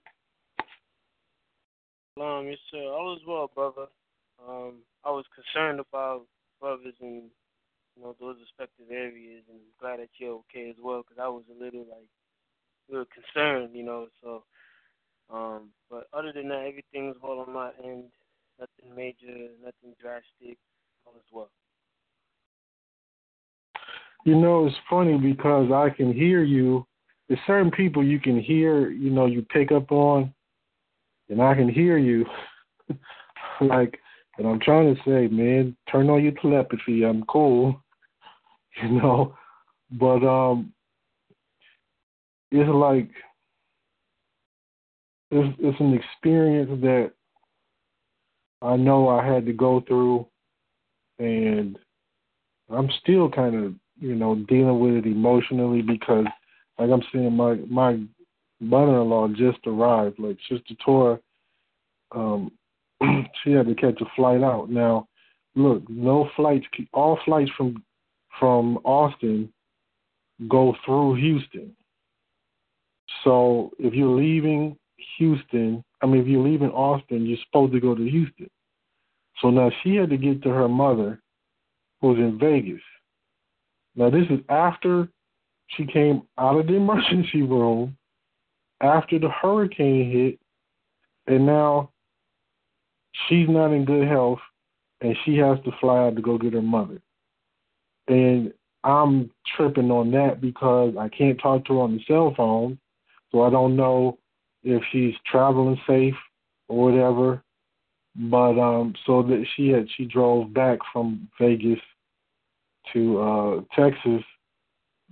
Um, 2.19 2.47
yes, 2.47 2.59
sir. 2.71 2.79
All 2.79 3.15
is 3.15 3.23
well, 3.27 3.51
brother. 3.55 3.87
Um, 4.49 4.77
I 5.05 5.11
was 5.11 5.25
concerned 5.35 5.81
about 5.81 6.23
brothers 6.61 6.95
in 7.01 7.29
you 7.97 8.03
know 8.03 8.15
those 8.21 8.37
respective 8.41 8.87
areas, 8.91 9.43
and 9.49 9.59
I'm 9.59 9.81
glad 9.81 10.01
that 10.01 10.09
you're 10.19 10.43
okay 10.49 10.71
as 10.71 10.77
well. 10.83 11.03
Because 11.03 11.21
I 11.23 11.29
was 11.29 11.43
a 11.51 11.63
little 11.63 11.81
like 11.81 12.09
a 12.89 12.93
little 12.93 13.07
concerned, 13.13 13.75
you 13.75 13.85
know. 13.85 14.07
So 14.23 14.45
um, 15.33 15.71
but 15.91 16.07
other 16.13 16.33
than 16.33 16.49
that, 16.49 16.67
everything's 16.67 17.17
well 17.23 17.45
on 17.47 17.53
my 17.53 17.71
end. 17.83 18.05
Nothing 18.59 18.95
major, 18.97 19.49
nothing 19.63 19.95
drastic. 20.01 20.59
All 21.05 21.15
is 21.17 21.23
well. 21.33 21.51
You 24.25 24.35
know, 24.35 24.67
it's 24.67 24.77
funny 24.89 25.19
because 25.19 25.71
I 25.73 25.91
can 25.91 26.13
hear 26.13 26.43
you. 26.43 26.87
There's 27.29 27.41
certain 27.47 27.71
people 27.71 28.05
you 28.05 28.19
can 28.19 28.41
hear, 28.41 28.91
you 28.91 29.11
know, 29.11 29.27
you 29.27 29.43
pick 29.43 29.73
up 29.73 29.93
on, 29.93 30.33
and 31.29 31.43
I 31.43 31.55
can 31.55 31.69
hear 31.69 31.99
you. 31.99 32.25
like, 33.61 33.99
and 34.39 34.47
I'm 34.47 34.61
trying 34.61 34.95
to 34.95 35.01
say, 35.03 35.29
man, 35.29 35.77
turn 35.91 36.09
on 36.11 36.23
your 36.23 36.33
telepathy. 36.33 37.05
I'm 37.05 37.25
cool, 37.25 37.81
you 38.83 39.01
know. 39.01 39.37
but 39.93 40.27
um, 40.27 40.73
it's 42.51 42.69
like 42.69 43.11
it's 45.31 45.57
it's 45.61 45.81
an 45.81 45.95
experience 45.95 46.71
that 46.83 47.13
I 48.63 48.77
know 48.77 49.09
I 49.09 49.27
had 49.27 49.47
to 49.47 49.53
go 49.53 49.83
through, 49.87 50.27
and 51.19 51.79
I'm 52.71 52.89
still 53.01 53.31
kind 53.31 53.55
of 53.55 53.75
you 53.99 54.15
know 54.15 54.37
dealing 54.49 54.81
with 54.81 55.05
it 55.05 55.07
emotionally 55.07 55.83
because 55.83 56.27
like 56.79 56.91
I'm 56.91 57.03
saying 57.13 57.33
my 57.33 57.55
my 57.69 58.01
mother-in-law 58.61 59.29
just 59.29 59.59
arrived. 59.67 60.19
Like 60.19 60.39
Sister 60.49 60.75
Tora, 60.85 61.19
um, 62.15 62.53
she 63.45 63.53
had 63.53 63.67
to 63.67 63.75
catch 63.75 64.01
a 64.01 64.07
flight 64.15 64.43
out. 64.43 64.71
Now, 64.71 65.09
look, 65.55 65.89
no 65.89 66.31
flights. 66.37 66.67
All 66.93 67.19
flights 67.25 67.51
from 67.57 67.83
from 68.39 68.79
Austin 68.85 69.53
go 70.49 70.75
through 70.85 71.15
Houston. 71.17 71.75
So 73.25 73.71
if 73.79 73.95
you're 73.95 74.15
leaving 74.15 74.77
Houston, 75.19 75.85
I 76.03 76.07
mean, 76.07 76.23
if 76.23 76.27
you're 76.27 76.43
leaving 76.43 76.71
Austin, 76.71 77.27
you're 77.27 77.39
supposed 77.47 77.73
to 77.73 77.81
go 77.81 77.95
to 77.95 78.09
Houston. 78.09 78.51
So 79.41 79.51
now 79.51 79.71
she 79.83 79.97
had 79.97 80.11
to 80.11 80.17
get 80.17 80.43
to 80.43 80.51
her 80.51 80.69
mother, 80.69 81.21
who's 82.01 82.19
in 82.19 82.39
Vegas. 82.39 82.81
Now 83.95 84.11
this 84.11 84.27
is 84.31 84.41
after 84.49 85.09
she 85.69 85.87
came 85.87 86.23
out 86.39 86.59
of 86.59 86.67
the 86.67 86.75
emergency 86.77 87.43
room, 87.43 87.97
after 88.81 89.19
the 89.19 89.29
hurricane 89.29 90.11
hit, 90.11 90.39
and 91.27 91.47
now 91.47 91.91
she's 93.29 93.49
not 93.49 93.73
in 93.73 93.85
good 93.85 94.07
health, 94.07 94.39
and 95.01 95.17
she 95.25 95.37
has 95.37 95.59
to 95.65 95.73
fly 95.81 96.07
out 96.07 96.17
to 96.17 96.23
go 96.23 96.39
get 96.39 96.53
her 96.53 96.63
mother. 96.63 97.01
And 98.09 98.53
I'm 98.85 99.31
tripping 99.57 99.91
on 99.91 100.13
that 100.13 100.41
because 100.41 100.95
I 100.99 101.09
can't 101.09 101.41
talk 101.41 101.65
to 101.67 101.75
her 101.75 101.81
on 101.81 101.97
the 101.97 102.05
cell 102.07 102.33
phone, 102.37 102.79
so 103.33 103.43
I 103.43 103.51
don't 103.51 103.77
know 103.77 104.19
if 104.67 104.83
she's 104.91 105.15
traveling 105.31 105.81
safe 105.87 106.15
or 106.69 106.91
whatever. 106.91 107.43
But 108.17 108.59
um, 108.59 108.95
so 109.07 109.23
that 109.23 109.45
she 109.55 109.69
had 109.69 109.87
she 109.97 110.05
drove 110.07 110.53
back 110.53 110.79
from 110.93 111.29
Vegas 111.41 111.79
to 112.93 113.21
uh 113.21 113.61
Texas, 113.75 114.23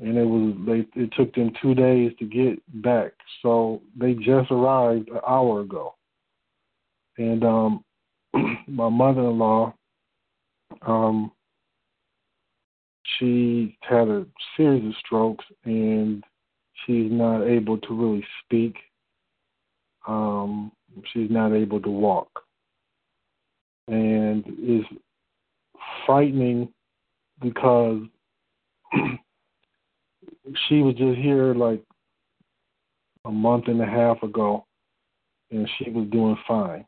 and 0.00 0.16
it 0.16 0.24
was 0.24 0.54
they 0.66 1.00
it 1.00 1.12
took 1.16 1.34
them 1.34 1.52
two 1.60 1.74
days 1.74 2.12
to 2.18 2.24
get 2.24 2.60
back. 2.82 3.12
So 3.42 3.82
they 3.94 4.14
just 4.14 4.50
arrived 4.50 5.08
an 5.10 5.20
hour 5.28 5.60
ago, 5.60 5.94
and 7.18 7.44
um, 7.44 7.84
my 8.66 8.88
mother-in-law, 8.88 9.74
um, 10.82 11.30
she 13.18 13.76
had 13.82 14.08
a 14.08 14.26
series 14.56 14.84
of 14.86 14.94
strokes 15.04 15.44
and 15.64 16.24
she's 16.84 17.10
not 17.10 17.44
able 17.44 17.78
to 17.78 17.94
really 17.94 18.26
speak. 18.44 18.76
Um, 20.06 20.72
she's 21.12 21.30
not 21.30 21.52
able 21.52 21.80
to 21.80 21.90
walk. 21.90 22.28
And 23.88 24.44
is 24.62 24.84
frightening 26.06 26.68
because 27.40 28.02
she 30.68 30.82
was 30.82 30.94
just 30.94 31.18
here 31.18 31.54
like 31.54 31.82
a 33.24 33.30
month 33.30 33.68
and 33.68 33.80
a 33.80 33.86
half 33.86 34.22
ago 34.22 34.66
and 35.50 35.68
she 35.78 35.90
was 35.90 36.08
doing 36.10 36.36
fine. 36.46 36.84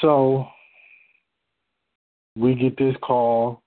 So 0.00 0.46
we 2.36 2.54
get 2.54 2.76
this 2.76 2.94
call 3.02 3.62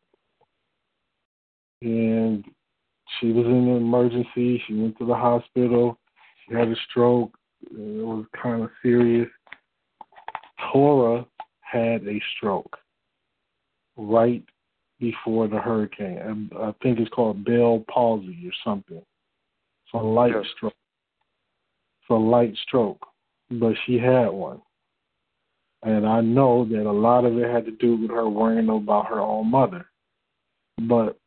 and 1.81 2.45
she 3.19 3.31
was 3.31 3.45
in 3.45 3.67
an 3.67 3.77
emergency. 3.77 4.63
She 4.65 4.73
went 4.73 4.97
to 4.99 5.05
the 5.05 5.15
hospital. 5.15 5.97
She 6.51 6.57
had 6.57 6.67
a 6.67 6.75
stroke. 6.89 7.31
It 7.71 8.05
was 8.05 8.25
kind 8.41 8.63
of 8.63 8.69
serious. 8.81 9.29
Tora 10.71 11.25
had 11.61 12.05
a 12.07 12.21
stroke 12.35 12.77
right 13.95 14.43
before 14.99 15.47
the 15.47 15.59
hurricane. 15.59 16.17
And 16.17 16.51
I 16.59 16.73
think 16.83 16.99
it's 16.99 17.09
called 17.09 17.45
Bell 17.45 17.85
palsy 17.89 18.37
or 18.45 18.53
something. 18.65 18.97
It's 18.97 19.93
a 19.93 19.97
light 19.97 20.33
Yes. 20.33 20.47
stroke. 20.49 20.75
It's 22.01 22.09
a 22.09 22.15
light 22.15 22.55
stroke, 22.57 23.07
but 23.49 23.77
she 23.85 23.97
had 23.97 24.29
one. 24.29 24.61
And 25.83 26.05
I 26.05 26.21
know 26.21 26.65
that 26.65 26.85
a 26.85 26.91
lot 26.91 27.25
of 27.25 27.37
it 27.37 27.49
had 27.49 27.65
to 27.65 27.71
do 27.71 27.95
with 27.95 28.11
her 28.11 28.29
worrying 28.29 28.69
about 28.69 29.07
her 29.07 29.21
own 29.21 29.49
mother. 29.49 29.89
But 30.77 31.17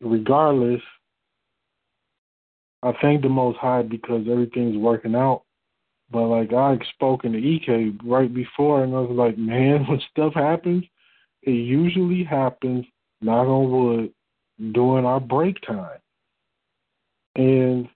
regardless, 0.00 0.82
I 2.84 2.92
thank 3.00 3.22
the 3.22 3.30
Most 3.30 3.58
High 3.58 3.82
because 3.82 4.26
everything's 4.30 4.76
working 4.76 5.14
out. 5.14 5.42
But 6.10 6.26
like 6.26 6.52
I 6.52 6.78
spoke 6.94 7.24
in 7.24 7.32
the 7.32 7.38
EK 7.38 7.92
right 8.04 8.32
before, 8.32 8.84
and 8.84 8.94
I 8.94 9.00
was 9.00 9.16
like, 9.16 9.38
man, 9.38 9.84
when 9.88 10.00
stuff 10.10 10.34
happens, 10.34 10.84
it 11.42 11.52
usually 11.52 12.22
happens, 12.22 12.84
not 13.22 13.46
on 13.46 13.70
wood, 13.70 14.12
during 14.72 15.06
our 15.06 15.18
break 15.18 15.60
time. 15.62 15.98
And 17.36 17.88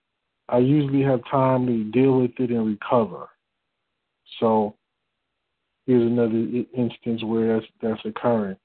I 0.49 0.59
usually 0.59 1.03
have 1.03 1.21
time 1.31 1.67
to 1.67 1.85
deal 1.85 2.21
with 2.21 2.33
it 2.39 2.51
and 2.51 2.67
recover. 2.67 3.29
So 4.41 4.75
here's 5.87 6.11
another 6.11 6.65
instance 6.77 7.23
where 7.23 7.61
that's 7.61 7.71
that's 7.83 8.05
occurring. 8.07 8.57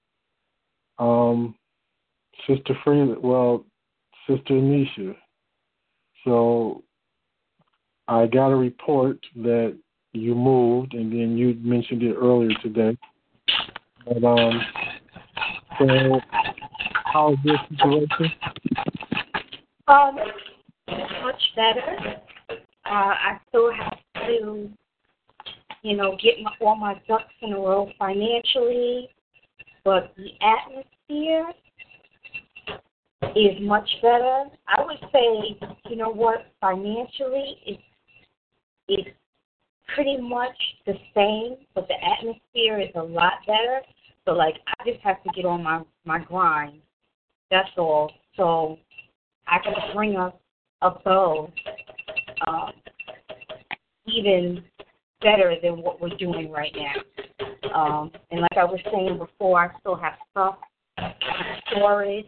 Um, 1.00 1.56
Sister 2.48 2.76
Free, 2.84 3.14
well, 3.22 3.66
Sister 4.28 4.54
Anisha. 4.54 5.16
So 6.24 6.84
I 8.08 8.28
got 8.28 8.52
a 8.52 8.56
report 8.56 9.20
that 9.38 9.78
you 10.14 10.36
moved, 10.36 10.94
and 10.94 11.12
then 11.12 11.38
you 11.38 11.56
mentioned 11.62 12.04
it 12.04 12.14
earlier 12.14 12.56
today. 12.62 12.98
But 14.06 14.24
um, 14.24 14.62
so 15.80 16.20
how's 17.06 17.36
this 17.44 17.58
situation? 17.70 18.32
Um, 19.88 20.16
much 20.88 21.42
better. 21.56 22.16
Uh, 22.50 22.58
I 22.86 23.40
still 23.50 23.72
have 23.72 23.98
to, 24.28 24.70
you 25.82 25.98
know, 25.98 26.18
get 26.22 26.36
my, 26.42 26.52
all 26.62 26.76
my 26.76 27.02
ducks 27.08 27.34
in 27.42 27.54
a 27.54 27.58
row 27.58 27.90
financially, 27.98 29.10
but 29.84 30.14
the 30.18 30.32
atmosphere 30.42 31.52
is 33.36 33.62
much 33.62 33.90
better. 34.02 34.46
I 34.68 34.84
would 34.84 35.00
say, 35.12 35.58
you 35.90 35.96
know 35.96 36.10
what, 36.10 36.46
financially, 36.62 37.58
it's 37.66 37.82
it's 38.88 39.10
pretty 39.96 40.18
much 40.18 40.56
the 40.86 40.94
same, 41.16 41.58
but 41.74 41.88
the 41.88 41.96
atmosphere 41.96 42.80
is 42.80 42.90
a 42.96 43.04
lot 43.04 43.34
better. 43.48 43.82
So, 44.26 44.32
like, 44.32 44.56
I 44.68 44.90
just 44.90 45.02
have 45.04 45.22
to 45.24 45.30
get 45.36 45.46
on 45.46 45.64
my 45.64 45.82
my 46.06 46.20
grind. 46.20 46.80
That's 47.52 47.70
all. 47.78 48.12
So, 48.36 48.78
I 49.48 49.60
can 49.60 49.74
bring 49.96 50.16
a 50.16 50.34
a 50.82 50.92
bow 51.04 51.52
um, 52.48 52.72
even 54.06 54.64
better 55.22 55.56
than 55.62 55.82
what 55.82 56.02
we're 56.02 56.16
doing 56.18 56.52
right 56.52 56.76
now. 56.76 57.74
Um, 57.74 58.12
and 58.32 58.42
like 58.42 58.58
I 58.58 58.66
was 58.66 58.80
saying 58.92 59.18
before, 59.18 59.64
I 59.64 59.80
still 59.80 59.96
have 59.96 60.14
stuff 60.32 60.58
storage 61.72 62.26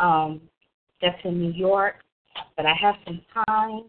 um, 0.00 0.40
that's 1.02 1.18
in 1.24 1.38
New 1.38 1.52
York, 1.52 1.96
but 2.56 2.66
I 2.66 2.74
have 2.80 2.94
some 3.04 3.20
time 3.46 3.82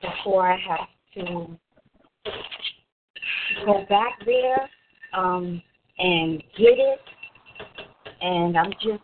before 0.00 0.50
I 0.50 0.58
have 0.68 0.88
to 1.14 1.56
go 3.64 3.84
back 3.88 4.18
there 4.24 4.68
um, 5.16 5.62
and 5.98 6.42
get 6.56 6.78
it. 6.78 7.00
And 8.20 8.56
I'm 8.56 8.72
just 8.72 9.02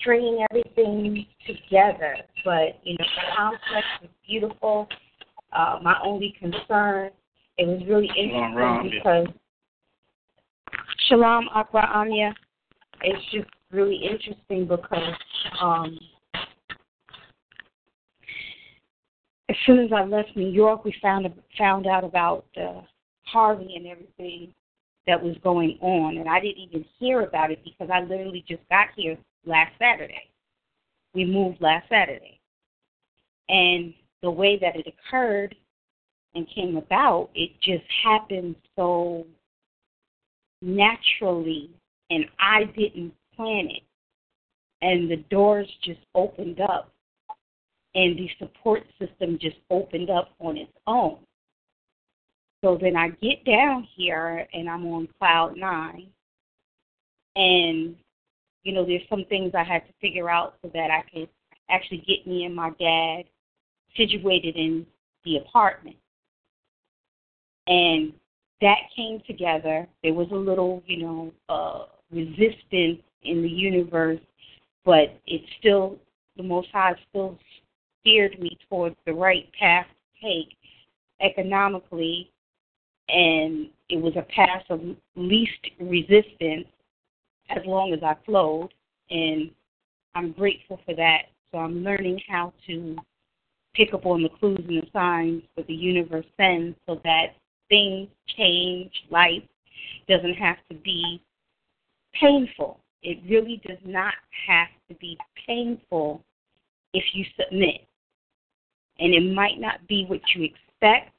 stringing 0.00 0.44
everything 0.50 1.26
together. 1.46 2.16
But 2.44 2.80
you 2.84 2.96
know, 2.98 3.04
the 3.04 3.36
complex 3.36 3.86
is 4.02 4.10
beautiful. 4.26 4.88
Uh, 5.52 5.78
my 5.82 5.96
only 6.04 6.34
concern, 6.38 7.10
it 7.58 7.66
was 7.66 7.82
really 7.88 8.10
interesting 8.16 8.90
because 8.90 9.26
Shalom 11.08 11.48
Akbar 11.54 11.86
Anya. 11.86 12.34
It's 13.02 13.22
just 13.32 13.48
really 13.74 13.96
interesting 13.96 14.66
because 14.66 15.14
um, 15.60 15.98
as 19.48 19.56
soon 19.66 19.80
as 19.80 19.90
I 19.94 20.04
left 20.04 20.36
New 20.36 20.48
York, 20.48 20.84
we 20.84 20.94
found 21.02 21.26
found 21.58 21.86
out 21.86 22.04
about 22.04 22.46
uh, 22.56 22.80
Harvey 23.24 23.74
and 23.76 23.86
everything 23.86 24.54
that 25.06 25.22
was 25.22 25.36
going 25.42 25.78
on, 25.80 26.16
and 26.16 26.28
I 26.28 26.40
didn't 26.40 26.62
even 26.62 26.84
hear 26.98 27.22
about 27.22 27.50
it 27.50 27.62
because 27.64 27.90
I 27.92 28.00
literally 28.00 28.44
just 28.48 28.66
got 28.70 28.88
here 28.96 29.18
last 29.44 29.72
Saturday. 29.78 30.30
We 31.14 31.24
moved 31.24 31.60
last 31.60 31.88
Saturday, 31.88 32.40
and 33.48 33.92
the 34.22 34.30
way 34.30 34.58
that 34.58 34.76
it 34.76 34.86
occurred 34.86 35.54
and 36.34 36.48
came 36.52 36.76
about, 36.76 37.30
it 37.34 37.50
just 37.60 37.84
happened 38.02 38.56
so 38.74 39.26
naturally, 40.62 41.70
and 42.10 42.24
I 42.38 42.64
didn't 42.64 43.12
plan 43.36 43.68
it. 43.70 43.82
and 44.82 45.10
the 45.10 45.16
doors 45.30 45.68
just 45.82 46.00
opened 46.14 46.60
up 46.60 46.92
and 47.94 48.18
the 48.18 48.28
support 48.38 48.82
system 48.98 49.38
just 49.40 49.56
opened 49.70 50.10
up 50.10 50.34
on 50.40 50.56
its 50.58 50.72
own. 50.86 51.18
So 52.62 52.78
then 52.80 52.96
I 52.96 53.08
get 53.08 53.44
down 53.44 53.86
here 53.96 54.46
and 54.52 54.68
I'm 54.68 54.86
on 54.86 55.08
cloud 55.18 55.56
nine. 55.56 56.08
And, 57.36 57.96
you 58.62 58.72
know, 58.72 58.84
there's 58.84 59.08
some 59.08 59.24
things 59.28 59.52
I 59.54 59.64
had 59.64 59.86
to 59.86 59.92
figure 60.00 60.28
out 60.28 60.54
so 60.62 60.70
that 60.74 60.90
I 60.90 61.02
could 61.12 61.28
actually 61.70 62.04
get 62.06 62.26
me 62.26 62.44
and 62.44 62.54
my 62.54 62.70
dad 62.78 63.24
situated 63.96 64.56
in 64.56 64.86
the 65.24 65.36
apartment. 65.36 65.96
And 67.66 68.12
that 68.60 68.78
came 68.94 69.22
together. 69.26 69.86
There 70.02 70.14
was 70.14 70.28
a 70.30 70.36
little, 70.36 70.82
you 70.86 70.98
know, 70.98 71.32
uh, 71.48 71.84
resistance 72.10 73.00
in 73.24 73.42
the 73.42 73.48
universe, 73.48 74.20
but 74.84 75.20
it 75.26 75.42
still, 75.58 75.98
the 76.36 76.42
Most 76.42 76.68
High 76.72 76.94
still 77.10 77.38
steered 78.00 78.38
me 78.38 78.58
towards 78.68 78.96
the 79.06 79.12
right 79.12 79.48
path 79.58 79.86
to 79.86 80.26
take 80.26 80.56
economically, 81.20 82.30
and 83.08 83.68
it 83.88 84.00
was 84.00 84.14
a 84.16 84.22
path 84.22 84.64
of 84.70 84.80
least 85.16 85.70
resistance 85.80 86.66
as 87.50 87.62
long 87.66 87.92
as 87.92 88.02
I 88.02 88.16
flowed, 88.24 88.72
and 89.10 89.50
I'm 90.14 90.32
grateful 90.32 90.80
for 90.84 90.94
that. 90.94 91.22
So 91.52 91.58
I'm 91.58 91.84
learning 91.84 92.20
how 92.28 92.52
to 92.66 92.96
pick 93.74 93.92
up 93.92 94.06
on 94.06 94.22
the 94.22 94.28
clues 94.28 94.64
and 94.68 94.82
the 94.82 94.88
signs 94.92 95.42
that 95.56 95.66
the 95.66 95.74
universe 95.74 96.26
sends 96.36 96.76
so 96.86 97.00
that 97.04 97.34
things 97.68 98.08
change, 98.36 98.92
life 99.10 99.42
doesn't 100.08 100.34
have 100.34 100.56
to 100.70 100.76
be 100.76 101.20
painful. 102.12 102.80
It 103.04 103.18
really 103.28 103.60
does 103.66 103.78
not 103.84 104.14
have 104.48 104.68
to 104.88 104.94
be 104.94 105.18
painful 105.46 106.24
if 106.94 107.04
you 107.12 107.24
submit. 107.38 107.86
And 108.98 109.12
it 109.12 109.34
might 109.34 109.60
not 109.60 109.86
be 109.86 110.06
what 110.08 110.20
you 110.34 110.44
expect, 110.44 111.12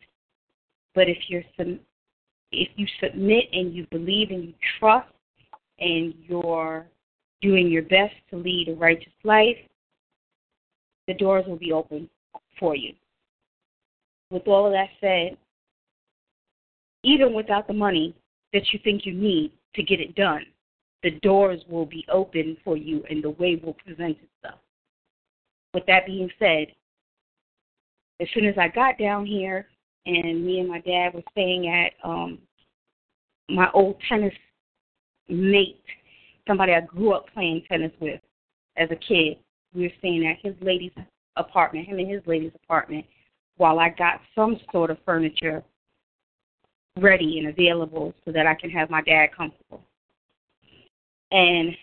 but 0.96 1.08
if 1.08 1.18
you're 1.28 1.44
if 2.52 2.70
you 2.76 2.88
submit 3.02 3.46
and 3.52 3.74
you 3.74 3.86
believe 3.92 4.32
and 4.32 4.46
you 4.46 4.54
trust 4.80 5.10
and 5.80 6.14
you're 6.28 6.88
doing 7.42 7.68
your 7.68 7.84
best 7.84 8.14
to 8.32 8.38
lead 8.38 8.70
a 8.70 8.74
righteous 8.74 9.14
life, 9.24 9.58
the 11.08 11.14
doors 11.14 11.46
will 11.48 11.58
be 11.58 11.74
open 11.74 12.10
for 12.60 12.76
you. 12.76 12.94
With 14.32 14.48
all 14.48 14.66
of 14.66 14.72
that 14.72 14.90
said, 15.02 15.38
even 17.04 17.34
without 17.34 17.68
the 17.68 17.74
money 17.74 18.16
that 18.54 18.64
you 18.72 18.80
think 18.84 19.06
you 19.06 19.14
need 19.14 19.52
to 19.76 19.84
get 19.84 20.00
it 20.00 20.16
done, 20.16 20.46
the 21.06 21.12
doors 21.22 21.62
will 21.70 21.86
be 21.86 22.04
open 22.12 22.58
for 22.64 22.76
you 22.76 23.04
and 23.12 23.24
the 23.24 23.30
way 23.30 23.62
will 23.64 23.76
present 23.86 24.18
itself. 24.18 24.60
With 25.72 25.86
that 25.86 26.08
being 26.08 26.32
said, 26.40 26.66
as 28.20 28.28
soon 28.34 28.46
as 28.46 28.56
I 28.58 28.70
got 28.70 28.98
down 28.98 29.24
here 29.24 29.68
and 30.08 30.44
me 30.44 30.60
and 30.62 30.68
my 30.68 30.80
dad 30.80 31.14
were 31.14 31.22
staying 31.32 31.68
at 31.68 31.92
um 32.04 32.40
my 33.50 33.70
old 33.76 33.98
tennis 34.10 34.34
mate, 35.30 35.84
somebody 36.48 36.74
I 36.74 36.82
grew 36.82 37.14
up 37.14 37.32
playing 37.32 37.62
tennis 37.70 37.92
with 38.02 38.20
as 38.76 38.90
a 38.90 38.96
kid. 38.96 39.38
We 39.76 39.84
were 39.84 39.94
staying 40.00 40.26
at 40.26 40.38
his 40.42 40.56
lady's 40.60 40.94
apartment, 41.36 41.86
him 41.86 42.00
and 42.00 42.10
his 42.10 42.24
lady's 42.26 42.54
apartment, 42.64 43.06
while 43.58 43.78
I 43.78 43.90
got 43.90 44.22
some 44.34 44.58
sort 44.72 44.90
of 44.90 44.98
furniture 45.06 45.64
ready 46.98 47.38
and 47.38 47.50
available 47.50 48.16
so 48.26 48.32
that 48.32 48.48
I 48.48 48.56
can 48.56 48.72
have 48.72 48.90
my 48.90 49.04
dad 49.04 49.28
comfortable. 49.38 49.84
And 51.32 51.76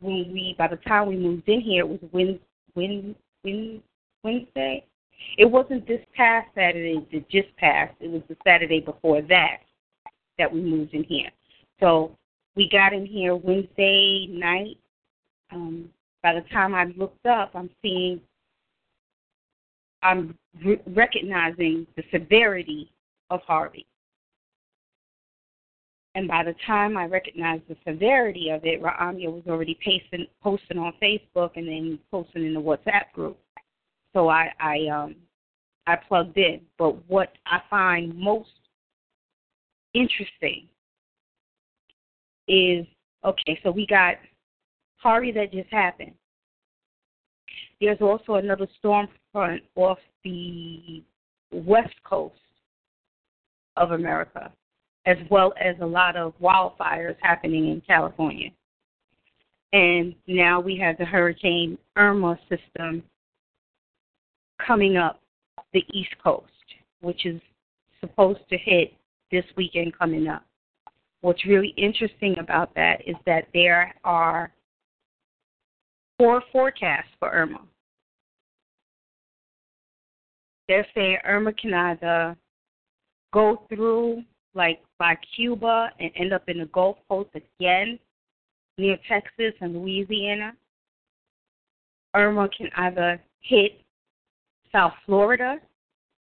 when 0.00 0.32
we, 0.32 0.54
by 0.58 0.68
the 0.68 0.76
time 0.76 1.08
we 1.08 1.16
moved 1.16 1.48
in 1.48 1.60
here, 1.60 1.80
it 1.84 1.88
was 1.88 2.00
Wed, 2.12 2.40
Wed, 2.74 3.14
Wednesday. 4.22 4.84
It 5.36 5.44
wasn't 5.44 5.86
this 5.86 6.00
past 6.16 6.48
Saturday 6.54 7.06
that 7.12 7.28
just 7.28 7.54
passed. 7.56 7.94
It 8.00 8.10
was 8.10 8.22
the 8.28 8.36
Saturday 8.46 8.80
before 8.80 9.22
that 9.22 9.58
that 10.38 10.52
we 10.52 10.60
moved 10.60 10.94
in 10.94 11.04
here. 11.04 11.30
So 11.80 12.16
we 12.56 12.68
got 12.68 12.92
in 12.92 13.06
here 13.06 13.36
Wednesday 13.36 14.26
night. 14.30 14.78
Um, 15.52 15.90
by 16.22 16.34
the 16.34 16.42
time 16.52 16.74
I 16.74 16.84
looked 16.96 17.26
up, 17.26 17.50
I'm 17.54 17.70
seeing, 17.82 18.20
I'm 20.02 20.36
re- 20.64 20.80
recognizing 20.86 21.86
the 21.96 22.04
severity 22.12 22.90
of 23.30 23.40
Harvey. 23.42 23.86
And 26.14 26.26
by 26.26 26.42
the 26.42 26.54
time 26.66 26.96
I 26.96 27.04
recognized 27.04 27.62
the 27.68 27.76
severity 27.86 28.50
of 28.50 28.64
it, 28.64 28.82
Ra'amia 28.82 29.32
was 29.32 29.44
already 29.48 29.78
pasting, 29.84 30.26
posting 30.42 30.78
on 30.78 30.92
Facebook 31.00 31.52
and 31.54 31.68
then 31.68 31.98
posting 32.10 32.44
in 32.44 32.54
the 32.54 32.60
WhatsApp 32.60 33.12
group. 33.14 33.38
So 34.12 34.28
I, 34.28 34.52
I, 34.58 34.86
um, 34.92 35.14
I 35.86 35.96
plugged 35.96 36.36
in. 36.36 36.62
But 36.78 37.08
what 37.08 37.32
I 37.46 37.60
find 37.70 38.16
most 38.16 38.50
interesting 39.94 40.66
is 42.48 42.86
okay. 43.24 43.58
So 43.62 43.70
we 43.70 43.86
got 43.86 44.16
Harvey 44.96 45.32
that 45.32 45.52
just 45.52 45.70
happened. 45.70 46.12
There's 47.80 48.00
also 48.00 48.34
another 48.34 48.66
storm 48.78 49.08
front 49.32 49.62
off 49.76 49.98
the 50.24 51.02
west 51.52 51.94
coast 52.04 52.34
of 53.76 53.92
America, 53.92 54.52
as 55.06 55.16
well 55.30 55.52
as 55.60 55.76
a 55.80 55.86
lot 55.86 56.16
of 56.16 56.34
wildfires 56.40 57.16
happening 57.20 57.68
in 57.68 57.80
California. 57.86 58.50
And 59.72 60.14
now 60.26 60.60
we 60.60 60.76
have 60.78 60.98
the 60.98 61.04
Hurricane 61.04 61.78
Irma 61.96 62.38
system 62.48 63.02
coming 64.66 64.96
up 64.96 65.20
the 65.72 65.84
East 65.92 66.14
Coast, 66.22 66.46
which 67.00 67.24
is 67.24 67.40
supposed 68.00 68.40
to 68.50 68.58
hit 68.58 68.92
this 69.30 69.44
weekend 69.56 69.96
coming 69.96 70.26
up. 70.26 70.44
What's 71.20 71.46
really 71.46 71.74
interesting 71.76 72.36
about 72.38 72.74
that 72.74 73.02
is 73.06 73.16
that 73.26 73.46
there 73.54 73.94
are 74.04 74.52
four 76.18 76.42
forecasts 76.50 77.10
for 77.18 77.30
Irma. 77.30 77.60
They're 80.68 80.86
saying 80.94 81.18
Irma 81.24 81.52
can 81.52 81.74
either 81.74 82.30
uh, 82.30 82.34
go 83.32 83.62
through 83.68 84.22
like 84.54 84.80
by 84.98 85.16
Cuba 85.34 85.90
and 85.98 86.10
end 86.16 86.32
up 86.32 86.48
in 86.48 86.58
the 86.58 86.66
Gulf 86.66 86.96
Coast 87.08 87.30
again 87.34 87.98
near 88.78 88.96
Texas 89.08 89.54
and 89.60 89.74
Louisiana. 89.74 90.52
Irma 92.14 92.48
can 92.56 92.68
either 92.76 93.20
hit 93.40 93.80
South 94.72 94.92
Florida, 95.06 95.58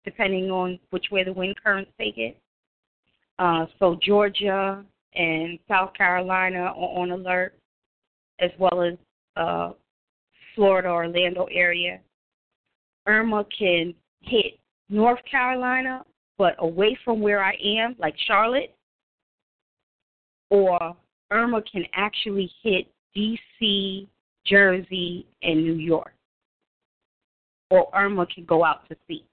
depending 0.06 0.52
on 0.52 0.80
which 0.92 1.08
way 1.12 1.24
the 1.24 1.34
wind 1.34 1.56
currents 1.64 1.92
take 2.00 2.18
it. 2.18 2.38
Uh, 3.40 3.66
so 3.80 3.98
Georgia 4.04 4.84
and 5.16 5.58
South 5.68 5.94
Carolina 5.94 6.60
are 6.60 6.76
on 6.76 7.12
alert, 7.12 7.58
as 8.40 8.52
well 8.60 8.82
as 8.82 8.94
uh, 9.36 9.72
Florida, 10.56 10.90
Orlando 10.90 11.48
area. 11.52 12.00
Irma 13.08 13.46
can 13.58 13.94
hit 14.22 14.60
North 14.90 15.20
Carolina, 15.30 16.04
but 16.40 16.56
away 16.60 16.98
from 17.04 17.20
where 17.20 17.44
I 17.44 17.54
am, 17.64 17.96
like 18.00 18.16
Charlotte. 18.26 18.74
Or 20.50 20.96
Irma 21.30 21.62
can 21.72 21.84
actually 21.94 22.50
hit 22.64 22.88
D.C., 23.14 24.08
Jersey, 24.48 25.28
and 25.44 25.64
New 25.64 25.74
York. 25.74 26.14
Or 27.70 27.88
Irma 27.94 28.26
can 28.26 28.46
go 28.46 28.64
out 28.64 28.88
to 28.90 28.96
sea. 29.08 29.26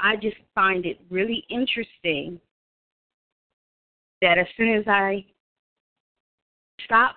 I 0.00 0.14
just 0.16 0.36
find 0.54 0.86
it 0.86 0.98
really 1.10 1.44
interesting 1.50 2.40
that 4.22 4.38
as 4.38 4.46
soon 4.56 4.74
as 4.74 4.84
I 4.86 5.24
stop 6.84 7.16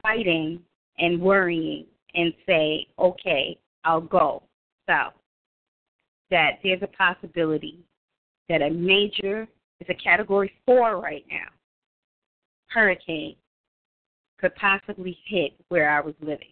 fighting 0.00 0.60
and 0.98 1.20
worrying 1.20 1.86
and 2.14 2.32
say, 2.46 2.86
okay, 2.98 3.58
I'll 3.84 4.00
go 4.00 4.44
south, 4.88 5.14
that 6.30 6.58
there's 6.62 6.82
a 6.82 6.86
possibility 6.86 7.78
that 8.48 8.62
a 8.62 8.70
major, 8.70 9.46
it's 9.80 9.90
a 9.90 9.94
category 9.94 10.52
four 10.66 11.00
right 11.00 11.24
now, 11.30 11.48
hurricane 12.68 13.36
could 14.38 14.54
possibly 14.54 15.18
hit 15.26 15.52
where 15.68 15.90
I 15.90 16.00
was 16.00 16.14
living. 16.20 16.48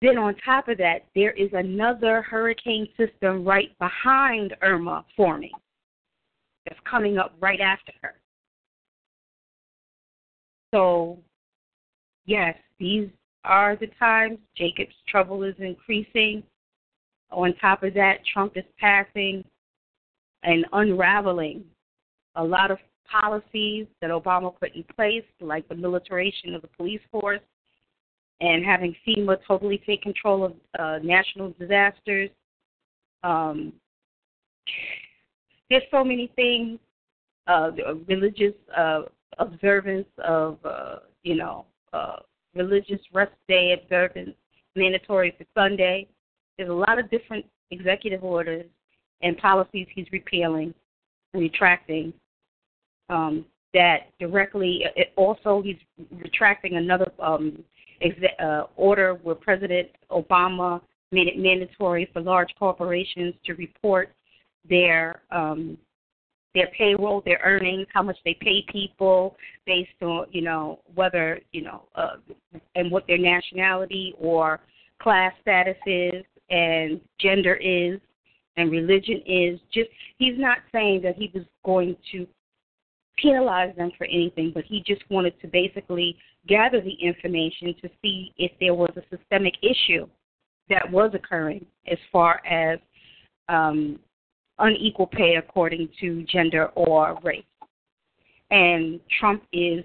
Then 0.00 0.18
on 0.18 0.34
top 0.44 0.68
of 0.68 0.78
that, 0.78 1.06
there 1.14 1.32
is 1.32 1.48
another 1.52 2.22
hurricane 2.22 2.86
system 2.96 3.44
right 3.44 3.76
behind 3.78 4.54
Irma 4.60 5.04
forming 5.16 5.52
that's 6.66 6.80
coming 6.88 7.18
up 7.18 7.34
right 7.40 7.60
after 7.60 7.92
her. 8.02 8.14
So, 10.74 11.18
yes, 12.26 12.56
these 12.78 13.08
are 13.44 13.76
the 13.76 13.86
times. 13.98 14.38
Jacob's 14.56 14.94
trouble 15.08 15.42
is 15.42 15.54
increasing. 15.58 16.42
On 17.34 17.52
top 17.56 17.82
of 17.82 17.94
that, 17.94 18.18
Trump 18.32 18.56
is 18.56 18.64
passing 18.78 19.44
and 20.44 20.64
unraveling 20.72 21.64
a 22.36 22.44
lot 22.44 22.70
of 22.70 22.78
policies 23.10 23.86
that 24.00 24.10
Obama 24.10 24.54
put 24.58 24.74
in 24.74 24.84
place, 24.94 25.24
like 25.40 25.68
the 25.68 25.74
militarization 25.74 26.54
of 26.54 26.62
the 26.62 26.68
police 26.68 27.00
force 27.10 27.40
and 28.40 28.64
having 28.64 28.94
FEMA 29.06 29.36
totally 29.46 29.78
take 29.84 30.02
control 30.02 30.44
of 30.44 30.52
uh, 30.78 30.98
national 31.02 31.54
disasters. 31.58 32.30
Um, 33.22 33.72
there's 35.70 35.82
so 35.90 36.04
many 36.04 36.30
things. 36.36 36.78
Uh, 37.46 37.72
religious 38.08 38.54
uh, 38.76 39.02
observance 39.38 40.06
of, 40.24 40.58
uh, 40.64 40.96
you 41.24 41.34
know, 41.34 41.66
uh, 41.92 42.16
religious 42.54 43.00
rest 43.12 43.32
day 43.48 43.72
observance, 43.72 44.34
mandatory 44.76 45.34
for 45.36 45.44
Sunday. 45.54 46.06
There's 46.56 46.70
a 46.70 46.72
lot 46.72 46.98
of 46.98 47.10
different 47.10 47.44
executive 47.70 48.22
orders 48.22 48.66
and 49.22 49.36
policies 49.38 49.86
he's 49.94 50.06
repealing 50.12 50.74
and 51.32 51.42
retracting 51.42 52.12
um, 53.08 53.44
that 53.72 54.10
directly. 54.20 54.84
It 54.96 55.12
also, 55.16 55.62
he's 55.62 55.76
retracting 56.12 56.76
another 56.76 57.10
um, 57.20 57.62
exe- 58.00 58.40
uh, 58.40 58.64
order 58.76 59.14
where 59.14 59.34
President 59.34 59.88
Obama 60.10 60.80
made 61.12 61.28
it 61.28 61.38
mandatory 61.38 62.08
for 62.12 62.20
large 62.20 62.54
corporations 62.58 63.34
to 63.44 63.54
report 63.54 64.12
their 64.68 65.22
um, 65.30 65.76
their 66.54 66.68
payroll, 66.78 67.20
their 67.24 67.40
earnings, 67.44 67.86
how 67.92 68.02
much 68.02 68.16
they 68.24 68.36
pay 68.40 68.64
people 68.70 69.36
based 69.66 69.90
on 70.02 70.26
you 70.30 70.40
know 70.40 70.80
whether 70.94 71.40
you 71.52 71.62
know 71.62 71.82
uh, 71.96 72.16
and 72.76 72.90
what 72.90 73.06
their 73.06 73.18
nationality 73.18 74.14
or 74.18 74.60
class 75.00 75.32
status 75.42 75.76
is 75.86 76.24
and 76.50 77.00
gender 77.20 77.54
is 77.54 78.00
and 78.56 78.70
religion 78.70 79.22
is. 79.26 79.58
Just 79.72 79.88
he's 80.18 80.38
not 80.38 80.58
saying 80.72 81.02
that 81.02 81.16
he 81.16 81.30
was 81.34 81.44
going 81.64 81.96
to 82.12 82.26
penalize 83.16 83.74
them 83.76 83.90
for 83.96 84.04
anything, 84.06 84.52
but 84.54 84.64
he 84.64 84.82
just 84.86 85.02
wanted 85.10 85.40
to 85.40 85.46
basically 85.48 86.16
gather 86.48 86.80
the 86.80 86.94
information 87.00 87.74
to 87.80 87.88
see 88.02 88.32
if 88.36 88.52
there 88.60 88.74
was 88.74 88.90
a 88.96 89.16
systemic 89.16 89.54
issue 89.62 90.06
that 90.68 90.90
was 90.90 91.10
occurring 91.14 91.64
as 91.90 91.98
far 92.10 92.44
as 92.46 92.78
um, 93.48 93.98
unequal 94.58 95.06
pay 95.06 95.36
according 95.36 95.88
to 96.00 96.24
gender 96.24 96.66
or 96.74 97.18
race. 97.22 97.44
And 98.50 99.00
Trump 99.20 99.42
is 99.52 99.84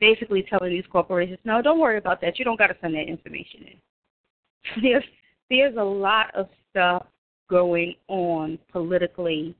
basically 0.00 0.44
telling 0.48 0.72
these 0.72 0.84
corporations, 0.90 1.38
no, 1.44 1.62
don't 1.62 1.78
worry 1.78 1.98
about 1.98 2.20
that. 2.20 2.38
You 2.38 2.44
don't 2.44 2.58
got 2.58 2.68
to 2.68 2.76
send 2.80 2.94
that 2.94 3.08
information 3.08 3.60
in. 3.66 4.82
There's 4.82 5.04
there's 5.52 5.76
a 5.76 5.84
lot 5.84 6.34
of 6.34 6.48
stuff 6.70 7.06
going 7.50 7.94
on 8.08 8.58
politically 8.72 9.54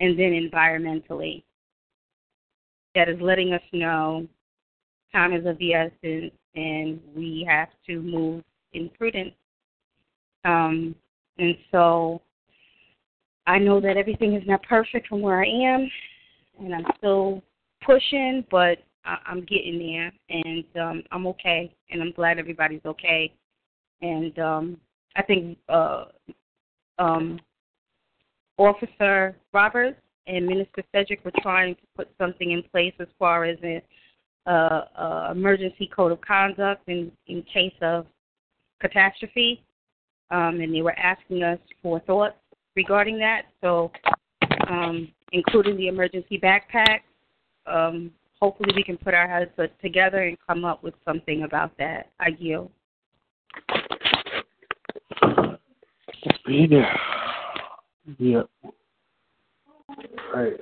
and 0.00 0.18
then 0.18 0.32
environmentally 0.32 1.42
that 2.94 3.10
is 3.10 3.20
letting 3.20 3.52
us 3.52 3.60
know 3.74 4.26
time 5.12 5.34
is 5.34 5.44
of 5.44 5.58
the 5.58 5.74
essence 5.74 6.32
and 6.54 6.98
we 7.14 7.46
have 7.46 7.68
to 7.86 8.00
move 8.00 8.42
in 8.72 8.88
prudence. 8.96 9.34
Um, 10.46 10.94
and 11.36 11.56
so 11.70 12.22
I 13.46 13.58
know 13.58 13.82
that 13.82 13.98
everything 13.98 14.34
is 14.34 14.42
not 14.46 14.62
perfect 14.62 15.08
from 15.08 15.20
where 15.20 15.42
I 15.42 15.46
am, 15.46 15.90
and 16.58 16.74
I'm 16.74 16.86
still 16.96 17.42
pushing, 17.84 18.44
but 18.50 18.78
I'm 19.04 19.44
getting 19.44 19.78
there, 19.78 20.12
and 20.30 20.64
um, 20.80 21.02
I'm 21.10 21.26
okay, 21.28 21.70
and 21.90 22.00
I'm 22.00 22.12
glad 22.12 22.38
everybody's 22.38 22.84
okay. 22.86 23.32
And 24.00 24.38
um, 24.38 24.76
I 25.16 25.22
think 25.22 25.58
uh, 25.68 26.04
um, 26.98 27.40
Officer 28.58 29.36
Roberts 29.52 30.00
and 30.26 30.46
Minister 30.46 30.82
Cedric 30.92 31.24
were 31.24 31.32
trying 31.40 31.74
to 31.74 31.82
put 31.96 32.08
something 32.18 32.52
in 32.52 32.62
place 32.62 32.94
as 33.00 33.08
far 33.18 33.44
as 33.44 33.58
an 33.62 33.82
uh, 34.46 34.84
uh, 34.96 35.28
emergency 35.32 35.90
code 35.94 36.12
of 36.12 36.20
conduct 36.20 36.88
in, 36.88 37.10
in 37.26 37.42
case 37.42 37.74
of 37.80 38.06
catastrophe, 38.80 39.62
um, 40.30 40.60
and 40.60 40.74
they 40.74 40.82
were 40.82 40.98
asking 40.98 41.42
us 41.42 41.58
for 41.82 42.00
thoughts 42.00 42.36
regarding 42.76 43.18
that. 43.18 43.42
So, 43.60 43.90
um, 44.68 45.08
including 45.32 45.76
the 45.76 45.88
emergency 45.88 46.38
backpack, 46.38 47.00
um, 47.66 48.10
hopefully 48.40 48.72
we 48.74 48.82
can 48.82 48.96
put 48.96 49.14
our 49.14 49.28
heads 49.28 49.50
together 49.80 50.24
and 50.24 50.36
come 50.46 50.64
up 50.64 50.82
with 50.82 50.94
something 51.04 51.42
about 51.44 51.76
that. 51.78 52.10
I 52.18 52.30
yield. 52.38 52.70
Yeah. 56.46 56.96
Yeah. 58.18 58.42
Right. 60.34 60.54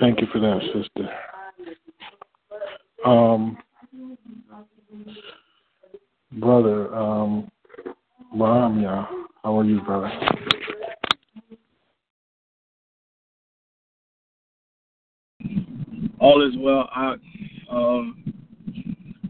Thank 0.00 0.20
you 0.20 0.26
for 0.32 0.40
that, 0.40 0.60
sister. 0.72 1.08
Um, 3.04 3.56
brother, 6.32 6.94
um, 6.94 7.50
Bahamia, 8.34 9.06
how 9.42 9.58
are 9.58 9.64
you, 9.64 9.80
brother? 9.82 10.10
All 16.18 16.42
is 16.46 16.56
well. 16.58 16.88
I, 16.94 17.14
um, 17.70 18.32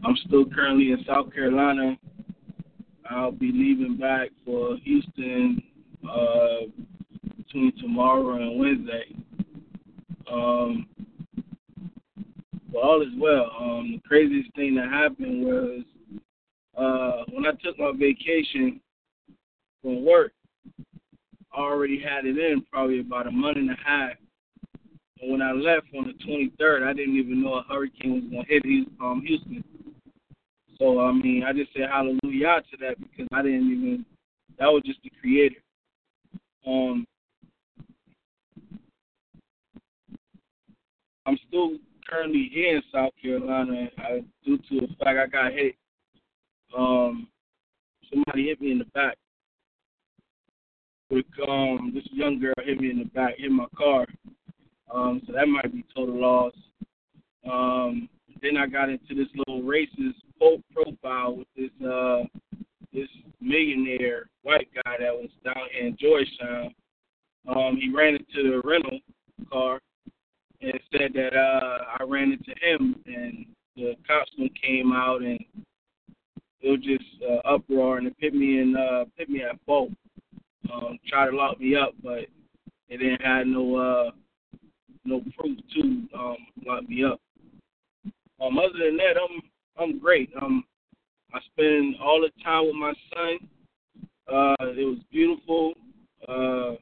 I'm 0.03 0.15
still 0.25 0.45
currently 0.45 0.91
in 0.91 1.03
South 1.05 1.33
Carolina. 1.33 1.97
I'll 3.09 3.31
be 3.31 3.51
leaving 3.51 3.97
back 3.97 4.29
for 4.45 4.77
Houston 4.83 5.61
uh, 6.09 6.67
between 7.37 7.73
tomorrow 7.79 8.35
and 8.35 8.59
Wednesday. 8.59 9.15
Um, 10.31 10.87
but 12.71 12.79
all 12.79 13.01
is 13.01 13.13
well. 13.17 13.51
Um, 13.59 13.93
the 13.93 14.07
craziest 14.07 14.53
thing 14.55 14.75
that 14.75 14.89
happened 14.89 15.45
was 15.45 15.83
uh, 16.77 17.23
when 17.31 17.45
I 17.45 17.51
took 17.63 17.79
my 17.79 17.91
vacation 17.97 18.79
from 19.81 20.05
work. 20.05 20.33
I 21.53 21.59
already 21.61 21.99
had 21.99 22.25
it 22.25 22.37
in 22.37 22.63
probably 22.71 22.99
about 22.99 23.27
a 23.27 23.31
month 23.31 23.57
and 23.57 23.71
a 23.71 23.77
half. 23.83 24.11
And 25.21 25.31
when 25.31 25.41
I 25.41 25.51
left 25.53 25.87
on 25.97 26.05
the 26.05 26.25
23rd, 26.25 26.87
I 26.87 26.93
didn't 26.93 27.15
even 27.15 27.41
know 27.41 27.55
a 27.55 27.63
hurricane 27.63 28.13
was 28.13 28.23
going 28.31 28.45
to 28.45 28.53
hit 28.53 28.87
um, 29.01 29.23
Houston. 29.25 29.63
So, 30.79 30.99
I 30.99 31.11
mean, 31.11 31.43
I 31.43 31.53
just 31.53 31.73
say 31.73 31.81
hallelujah 31.81 32.61
to 32.71 32.77
that 32.81 32.99
because 32.99 33.27
I 33.33 33.41
didn't 33.41 33.71
even, 33.71 34.05
that 34.59 34.67
was 34.67 34.83
just 34.85 34.99
the 35.03 35.11
creator. 35.21 35.55
Um, 36.65 37.05
I'm 41.25 41.37
still 41.47 41.77
currently 42.07 42.49
here 42.53 42.75
in 42.75 42.83
South 42.93 43.11
Carolina 43.21 43.89
I, 43.97 44.23
due 44.45 44.57
to 44.57 44.81
the 44.81 44.87
fact 44.99 45.17
I 45.19 45.27
got 45.27 45.51
hit. 45.51 45.75
Um, 46.77 47.27
somebody 48.09 48.47
hit 48.47 48.61
me 48.61 48.71
in 48.71 48.79
the 48.79 48.85
back. 48.85 49.17
With, 51.09 51.25
um, 51.47 51.91
this 51.93 52.03
young 52.11 52.39
girl 52.39 52.53
hit 52.63 52.79
me 52.79 52.91
in 52.91 52.99
the 52.99 53.05
back, 53.05 53.35
hit 53.37 53.51
my 53.51 53.65
car. 53.77 54.05
Um, 54.93 55.21
so 55.25 55.33
that 55.33 55.47
might 55.47 55.71
be 55.71 55.83
total 55.95 56.19
loss. 56.19 56.53
Um, 57.49 58.09
then 58.41 58.57
I 58.57 58.67
got 58.67 58.89
into 58.89 59.15
this 59.15 59.27
little 59.35 59.61
racist 59.61 60.15
profile 60.73 61.35
with 61.35 61.47
this 61.55 61.87
uh, 61.87 62.23
this 62.93 63.09
millionaire 63.41 64.29
white 64.43 64.69
guy 64.73 64.95
that 64.99 65.13
was 65.13 65.29
down 65.43 65.67
in 65.79 65.95
Georgetown. 65.99 66.73
Um, 67.47 67.77
he 67.79 67.91
ran 67.93 68.15
into 68.15 68.49
the 68.49 68.61
rental 68.67 68.99
car 69.51 69.79
and 70.61 70.79
said 70.91 71.13
that 71.13 71.35
uh, 71.35 71.77
I 71.99 72.03
ran 72.03 72.31
into 72.31 72.53
him, 72.61 72.95
and 73.05 73.45
the 73.75 73.95
cops 74.07 74.31
came 74.61 74.91
out, 74.91 75.21
and 75.21 75.39
it 76.61 76.69
was 76.69 76.79
just 76.79 77.03
uh, 77.23 77.47
uproar, 77.47 77.97
and 77.97 78.07
it 78.07 78.15
put 78.19 78.33
me 78.33 78.59
in 78.59 78.75
uh, 78.75 79.05
put 79.17 79.29
me 79.29 79.43
at 79.43 79.59
fault. 79.65 79.91
Um, 80.73 80.97
tried 81.07 81.29
to 81.29 81.35
lock 81.35 81.59
me 81.59 81.75
up, 81.75 81.93
but 82.03 82.25
they 82.89 82.97
didn't 82.97 83.21
have 83.21 83.47
no 83.47 83.75
uh, 83.75 84.11
no 85.05 85.21
proof 85.37 85.57
to 85.75 85.81
um, 86.17 86.37
lock 86.65 86.87
me 86.89 87.03
up. 87.05 87.21
Um, 88.39 88.57
other 88.57 88.77
than 88.77 88.97
that, 88.97 89.15
I'm 89.17 89.41
I'm 89.79 89.99
great. 89.99 90.29
Um, 90.41 90.63
I 91.33 91.39
spend 91.53 91.95
all 92.01 92.21
the 92.21 92.31
time 92.43 92.65
with 92.65 92.75
my 92.75 92.93
son. 93.13 93.49
Uh, 94.27 94.55
it 94.59 94.85
was 94.85 94.99
beautiful. 95.11 95.73
Uh, 96.27 96.75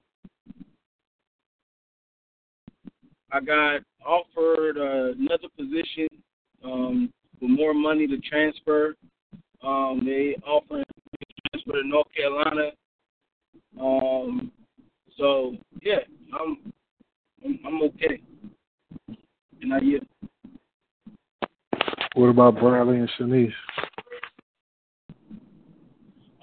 I 3.31 3.39
got 3.41 3.81
offered 4.05 4.77
uh, 4.77 5.13
another 5.19 5.47
position 5.57 6.07
um, 6.63 7.11
with 7.41 7.49
more 7.49 7.73
money 7.73 8.07
to 8.07 8.17
transfer. 8.19 8.95
Um, 9.63 10.03
they 10.05 10.35
offered 10.45 10.85
transfer 11.51 11.81
to 11.81 11.87
North 11.87 12.07
Carolina. 12.15 12.71
Um, 13.79 14.51
so 15.17 15.55
yeah, 15.81 15.99
I'm 16.39 16.73
I'm, 17.43 17.59
I'm 17.65 17.81
okay. 17.83 18.21
And 19.61 19.73
I 19.73 19.79
yeah. 19.81 19.99
What 22.15 22.29
about 22.29 22.57
Bradley 22.57 22.95
and 22.95 23.11
Shanice? 23.19 23.51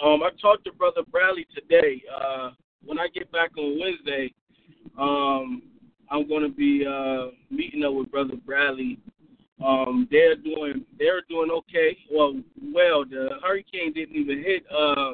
Um, 0.04 0.22
I 0.22 0.28
talked 0.38 0.64
to 0.66 0.72
Brother 0.72 1.00
Bradley 1.10 1.46
today. 1.54 2.02
Uh, 2.14 2.50
when 2.84 2.98
I 2.98 3.08
get 3.14 3.32
back 3.32 3.52
on 3.56 3.80
Wednesday, 3.80 4.34
um, 4.98 5.62
I'm 6.10 6.28
going 6.28 6.42
to 6.42 6.54
be 6.54 6.84
uh, 6.86 7.28
meeting 7.50 7.84
up 7.84 7.94
with 7.94 8.10
Brother 8.10 8.34
Bradley. 8.44 8.98
Um, 9.64 10.06
they're 10.10 10.36
doing 10.36 10.84
they're 10.98 11.22
doing 11.30 11.50
okay. 11.50 11.96
Well, 12.10 12.34
well, 12.74 13.06
the 13.06 13.30
hurricane 13.42 13.94
didn't 13.94 14.16
even 14.16 14.42
hit 14.42 14.64
uh, 14.70 15.12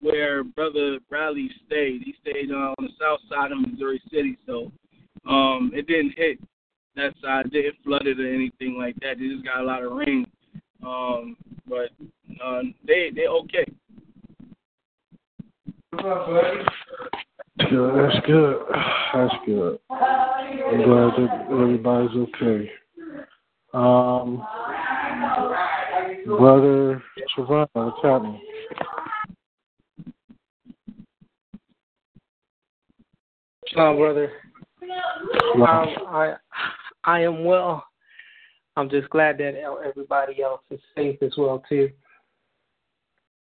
where 0.00 0.42
Brother 0.42 0.98
Bradley 1.08 1.50
stayed. 1.66 2.02
He 2.02 2.16
stayed 2.20 2.50
uh, 2.50 2.74
on 2.76 2.76
the 2.80 2.88
south 3.00 3.20
side 3.30 3.52
of 3.52 3.60
Missouri 3.60 4.02
City, 4.10 4.38
so 4.44 4.72
um, 5.28 5.70
it 5.72 5.86
didn't 5.86 6.14
hit 6.16 6.40
that 6.96 7.14
side. 7.22 7.46
It 7.46 7.52
didn't 7.52 7.76
flood 7.84 8.06
it 8.06 8.20
or 8.20 8.32
anything 8.32 8.76
like 8.78 8.96
that. 9.00 9.18
They 9.18 9.28
just 9.28 9.44
got 9.44 9.60
a 9.60 9.64
lot 9.64 9.82
of 9.82 9.92
rain. 9.92 10.26
Um, 10.86 11.36
but 11.68 11.90
uh, 12.44 12.62
they 12.86 13.10
they 13.14 13.26
okay. 13.26 13.64
Good. 17.70 17.94
That's 17.96 18.26
good. 18.26 18.56
That's 19.14 19.34
good. 19.46 19.78
I'm 19.90 20.82
glad 20.82 21.12
that 21.16 21.46
everybody's 21.50 22.16
okay. 22.16 22.70
Um, 23.72 24.46
brother 26.26 27.02
Trevon, 27.36 27.66
what's 27.72 27.96
happening? 28.02 28.40
Shalom, 33.68 33.96
brother. 33.96 34.30
Um, 35.56 35.62
I 35.62 36.34
I 37.06 37.20
am 37.20 37.44
well. 37.44 37.84
I'm 38.76 38.90
just 38.90 39.08
glad 39.10 39.38
that 39.38 39.54
everybody 39.86 40.42
else 40.42 40.62
is 40.70 40.80
safe 40.96 41.22
as 41.22 41.32
well 41.36 41.62
too. 41.68 41.90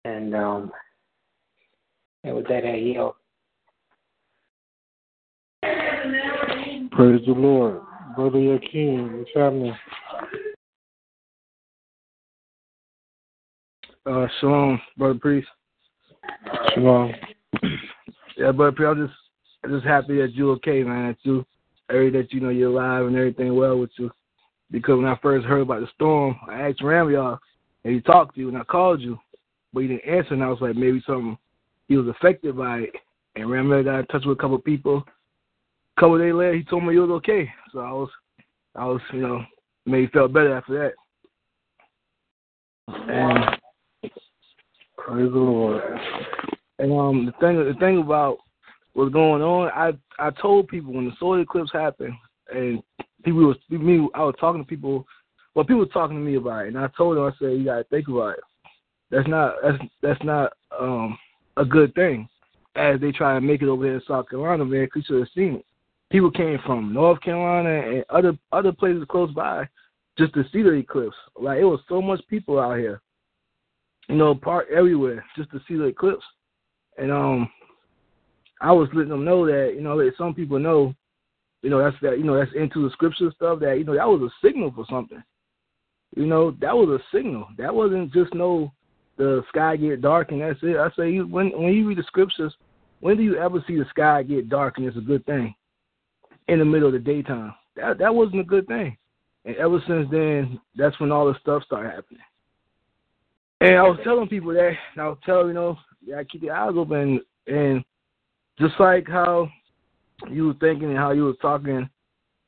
And 0.05 0.35
um, 0.35 0.73
and 2.25 2.37
with 2.37 2.49
that, 2.49 2.65
I 2.65 2.77
yield. 2.77 3.15
Praise 6.93 7.21
the 7.27 7.33
Lord. 7.33 7.83
Brother 8.17 8.41
Yakin, 8.41 9.19
what's 9.19 9.31
happening? 9.35 9.77
Uh, 14.07 14.27
shalom, 14.41 14.81
brother 14.97 15.19
priest. 15.19 15.49
Shalom. 16.75 17.13
Yeah, 18.37 18.53
brother 18.53 18.73
priest, 18.73 18.89
I'm 18.89 19.07
just, 19.07 19.19
I'm 19.65 19.71
just 19.71 19.87
happy 19.87 20.19
that 20.19 20.33
you're 20.33 20.53
okay, 20.55 20.83
man. 20.83 21.09
That 21.09 21.19
you, 21.23 21.45
every 21.91 22.11
that 22.11 22.33
you 22.33 22.41
know 22.41 22.49
you're 22.49 22.71
alive 22.71 23.07
and 23.07 23.17
everything 23.17 23.55
well 23.55 23.79
with 23.79 23.91
you. 23.99 24.11
Because 24.71 24.97
when 24.99 25.07
I 25.07 25.19
first 25.23 25.47
heard 25.47 25.63
about 25.63 25.81
the 25.81 25.89
storm, 25.95 26.37
I 26.49 26.69
asked 26.69 26.83
Ram 26.83 27.11
y'all, 27.11 27.39
and 27.85 27.95
he 27.95 28.01
talked 28.01 28.35
to 28.35 28.41
you, 28.41 28.49
and 28.49 28.59
I 28.59 28.65
called 28.65 29.01
you, 29.01 29.19
but 29.73 29.81
he 29.81 29.89
didn't 29.89 30.05
answer, 30.05 30.35
and 30.35 30.43
I 30.43 30.49
was 30.49 30.61
like, 30.61 30.77
maybe 30.77 31.03
something 31.07 31.39
he 31.89 31.97
was 31.97 32.09
affected 32.09 32.57
by 32.57 32.81
it. 32.81 32.95
And 33.35 33.51
Ram 33.51 33.71
got 33.71 34.01
in 34.01 34.07
touch 34.07 34.25
with 34.27 34.39
a 34.39 34.41
couple 34.41 34.57
of 34.57 34.65
people. 34.65 35.05
A 35.97 36.01
couple 36.01 36.17
of 36.17 36.21
days 36.21 36.35
later, 36.35 36.55
he 36.55 36.65
told 36.65 36.85
me 36.85 36.93
he 36.93 36.99
was 36.99 37.11
okay. 37.11 37.51
So 37.73 37.81
I 37.81 37.93
was, 37.93 38.11
I 38.75 38.85
was, 38.85 39.01
you 39.13 39.21
know, 39.21 39.43
made 39.87 40.11
felt 40.13 40.33
better 40.33 40.57
after 40.57 40.79
that. 40.79 40.93
And 42.89 43.59
praise 44.97 45.33
the 45.33 45.39
Lord. 45.39 45.83
And 46.79 46.93
um, 46.93 47.27
the 47.27 47.33
thing, 47.41 47.57
the 47.57 47.75
thing 47.81 47.99
about 47.99 48.39
what's 48.99 49.13
going 49.13 49.43
on, 49.43 49.71
I 49.71 49.93
I 50.19 50.31
told 50.31 50.67
people 50.67 50.93
when 50.93 51.05
the 51.05 51.13
solar 51.21 51.41
eclipse 51.41 51.71
happened, 51.73 52.15
and 52.53 52.83
people 53.23 53.47
was 53.47 53.57
me, 53.71 54.09
I 54.13 54.25
was 54.25 54.35
talking 54.41 54.63
to 54.63 54.69
people. 54.69 55.07
Well, 55.55 55.65
people 55.65 55.79
were 55.79 55.87
talking 55.87 56.17
to 56.17 56.23
me 56.23 56.35
about 56.35 56.65
it, 56.65 56.69
and 56.69 56.79
I 56.79 56.89
told 56.97 57.17
them, 57.17 57.25
I 57.25 57.31
said, 57.39 57.59
you 57.59 57.65
gotta 57.65 57.85
think 57.85 58.09
about 58.09 58.35
it. 58.39 58.45
That's 59.11 59.29
not 59.29 59.55
that's 59.63 59.79
that's 60.03 60.23
not 60.25 60.53
um 60.79 61.17
a 61.57 61.65
good 61.65 61.95
thing. 61.95 62.29
As 62.75 63.01
they 63.01 63.13
try 63.13 63.35
to 63.35 63.41
make 63.41 63.63
it 63.63 63.69
over 63.69 63.85
here 63.85 63.95
in 63.95 64.03
South 64.07 64.29
Carolina, 64.29 64.65
man, 64.65 64.85
because 64.85 65.09
you 65.09 65.17
should 65.17 65.21
have 65.21 65.35
seen 65.35 65.55
it. 65.57 65.67
People 66.11 66.31
came 66.31 66.59
from 66.67 66.93
North 66.93 67.21
Carolina 67.21 67.89
and 67.89 68.05
other 68.11 68.37
other 68.51 68.73
places 68.73 69.05
close 69.09 69.33
by 69.33 69.69
just 70.19 70.35
to 70.35 70.43
see 70.53 70.63
the 70.63 70.73
eclipse. 70.73 71.17
Like 71.41 71.61
it 71.61 71.65
was 71.65 71.81
so 71.89 72.03
much 72.03 72.21
people 72.29 72.59
out 72.59 72.79
here, 72.79 73.01
you 74.09 74.17
know, 74.17 74.35
park 74.35 74.67
everywhere 74.75 75.25
just 75.37 75.53
to 75.53 75.61
see 75.69 75.77
the 75.77 75.85
eclipse. 75.85 76.25
And 76.99 77.13
um, 77.13 77.49
I 78.61 78.73
was 78.73 78.89
letting 78.93 79.11
them 79.11 79.25
know 79.25 79.47
that 79.47 79.75
you 79.75 79.81
know 79.81 79.99
that 79.99 80.17
some 80.19 80.35
people 80.35 80.59
know, 80.59 80.95
you 81.63 81.71
know, 81.71 81.83
that's 81.83 81.97
that 82.03 82.19
you 82.19 82.25
know 82.25 82.39
that's 82.39 82.55
into 82.55 82.83
the 82.83 82.93
scripture 82.93 83.31
stuff 83.35 83.61
that 83.61 83.79
you 83.79 83.85
know 83.85 83.95
that 83.95 84.09
was 84.09 84.23
a 84.23 84.47
signal 84.47 84.73
for 84.75 84.85
something. 84.91 85.23
You 86.17 86.27
know, 86.27 86.53
that 86.61 86.75
was 86.75 86.89
a 86.89 87.17
signal. 87.17 87.49
That 87.59 87.75
wasn't 87.75 88.13
just 88.13 88.35
no 88.35 88.73
the 89.19 89.43
sky 89.49 89.77
get 89.77 90.01
dark 90.01 90.31
and 90.31 90.41
that's 90.41 90.59
it. 90.63 90.77
I 90.77 90.89
say 90.97 91.11
you 91.11 91.27
when 91.27 91.51
when 91.51 91.73
you 91.73 91.87
read 91.87 91.99
the 91.99 92.05
scriptures, 92.05 92.55
when 93.01 93.17
do 93.17 93.23
you 93.23 93.37
ever 93.37 93.63
see 93.67 93.77
the 93.77 93.87
sky 93.91 94.23
get 94.23 94.49
dark 94.49 94.79
and 94.79 94.87
it's 94.87 94.97
a 94.97 95.01
good 95.01 95.25
thing? 95.27 95.55
In 96.47 96.61
the 96.61 96.65
middle 96.65 96.89
of 96.89 96.95
the 96.95 96.99
daytime. 96.99 97.55
That 97.77 97.99
that 97.99 98.15
wasn't 98.15 98.41
a 98.41 98.45
good 98.45 98.67
thing. 98.67 98.97
And 99.45 99.57
ever 99.57 99.81
since 99.87 100.09
then, 100.11 100.61
that's 100.77 100.99
when 100.99 101.13
all 101.13 101.27
the 101.27 101.39
stuff 101.41 101.63
started 101.65 101.91
happening. 101.91 102.23
And 103.61 103.77
I 103.77 103.83
was 103.83 103.99
telling 104.05 104.29
people 104.29 104.53
that, 104.53 104.73
and 104.93 105.03
I 105.03 105.09
was 105.09 105.19
telling 105.27 105.49
you 105.49 105.55
know, 105.55 105.77
yeah, 106.05 106.23
keep 106.23 106.43
your 106.43 106.55
eyes 106.55 106.75
open, 106.77 107.21
and 107.47 107.85
just 108.59 108.75
like 108.79 109.07
how 109.09 109.49
you 110.31 110.47
were 110.49 110.55
thinking 110.55 110.89
and 110.89 110.99
how 110.99 111.13
you 111.13 111.25
were 111.25 111.35
talking 111.35 111.89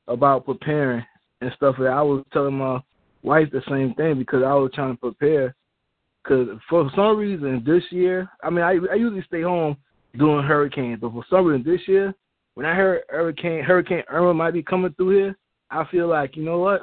about 0.09 0.45
preparing 0.45 1.05
and 1.41 1.53
stuff, 1.57 1.77
that 1.79 1.87
I 1.87 2.03
was 2.03 2.25
telling 2.33 2.59
my 2.59 2.81
wife 3.23 3.49
the 3.53 3.63
same 3.69 3.95
thing 3.95 4.19
because 4.19 4.43
I 4.43 4.55
was 4.55 4.71
trying 4.75 4.95
to 4.95 5.01
prepare. 5.01 5.55
Because 6.23 6.49
for 6.69 6.91
some 6.95 7.17
reason 7.17 7.63
this 7.65 7.85
year, 7.91 8.29
I 8.43 8.51
mean, 8.51 8.65
I 8.65 8.77
I 8.93 8.97
usually 8.97 9.25
stay 9.27 9.43
home 9.43 9.77
doing 10.19 10.45
hurricanes, 10.45 11.01
but 11.01 11.13
for 11.13 11.25
some 11.31 11.47
reason 11.47 11.71
this 11.71 11.87
year, 11.89 12.15
when 12.55 12.67
I 12.67 12.75
heard 12.75 13.03
Hurricane 13.09 13.65
Hurricane 13.65 14.03
Irma 14.09 14.35
might 14.35 14.53
be 14.53 14.63
coming 14.63 14.93
through 14.95 15.17
here, 15.17 15.39
I 15.71 15.85
feel 15.91 16.09
like 16.09 16.37
you 16.37 16.45
know 16.45 16.59
what, 16.59 16.83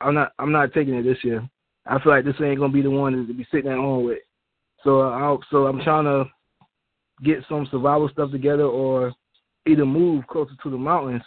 I'm 0.00 0.14
not 0.14 0.32
I'm 0.38 0.52
not 0.52 0.72
taking 0.72 0.94
it 0.94 1.02
this 1.02 1.22
year. 1.22 1.46
I 1.86 2.00
feel 2.00 2.12
like 2.12 2.24
this 2.24 2.34
ain't 2.42 2.58
gonna 2.58 2.72
be 2.72 2.82
the 2.82 2.90
one 2.90 3.26
to 3.26 3.34
be 3.34 3.46
sitting 3.50 3.70
at 3.70 3.76
home 3.76 4.04
with. 4.04 4.20
So 4.84 5.02
I 5.02 5.36
so 5.50 5.66
I'm 5.66 5.82
trying 5.82 6.04
to 6.04 6.24
get 7.24 7.44
some 7.48 7.66
survival 7.70 8.08
stuff 8.08 8.30
together 8.30 8.64
or 8.64 9.12
either 9.66 9.84
move 9.84 10.26
closer 10.26 10.52
to 10.62 10.70
the 10.70 10.76
mountains, 10.76 11.22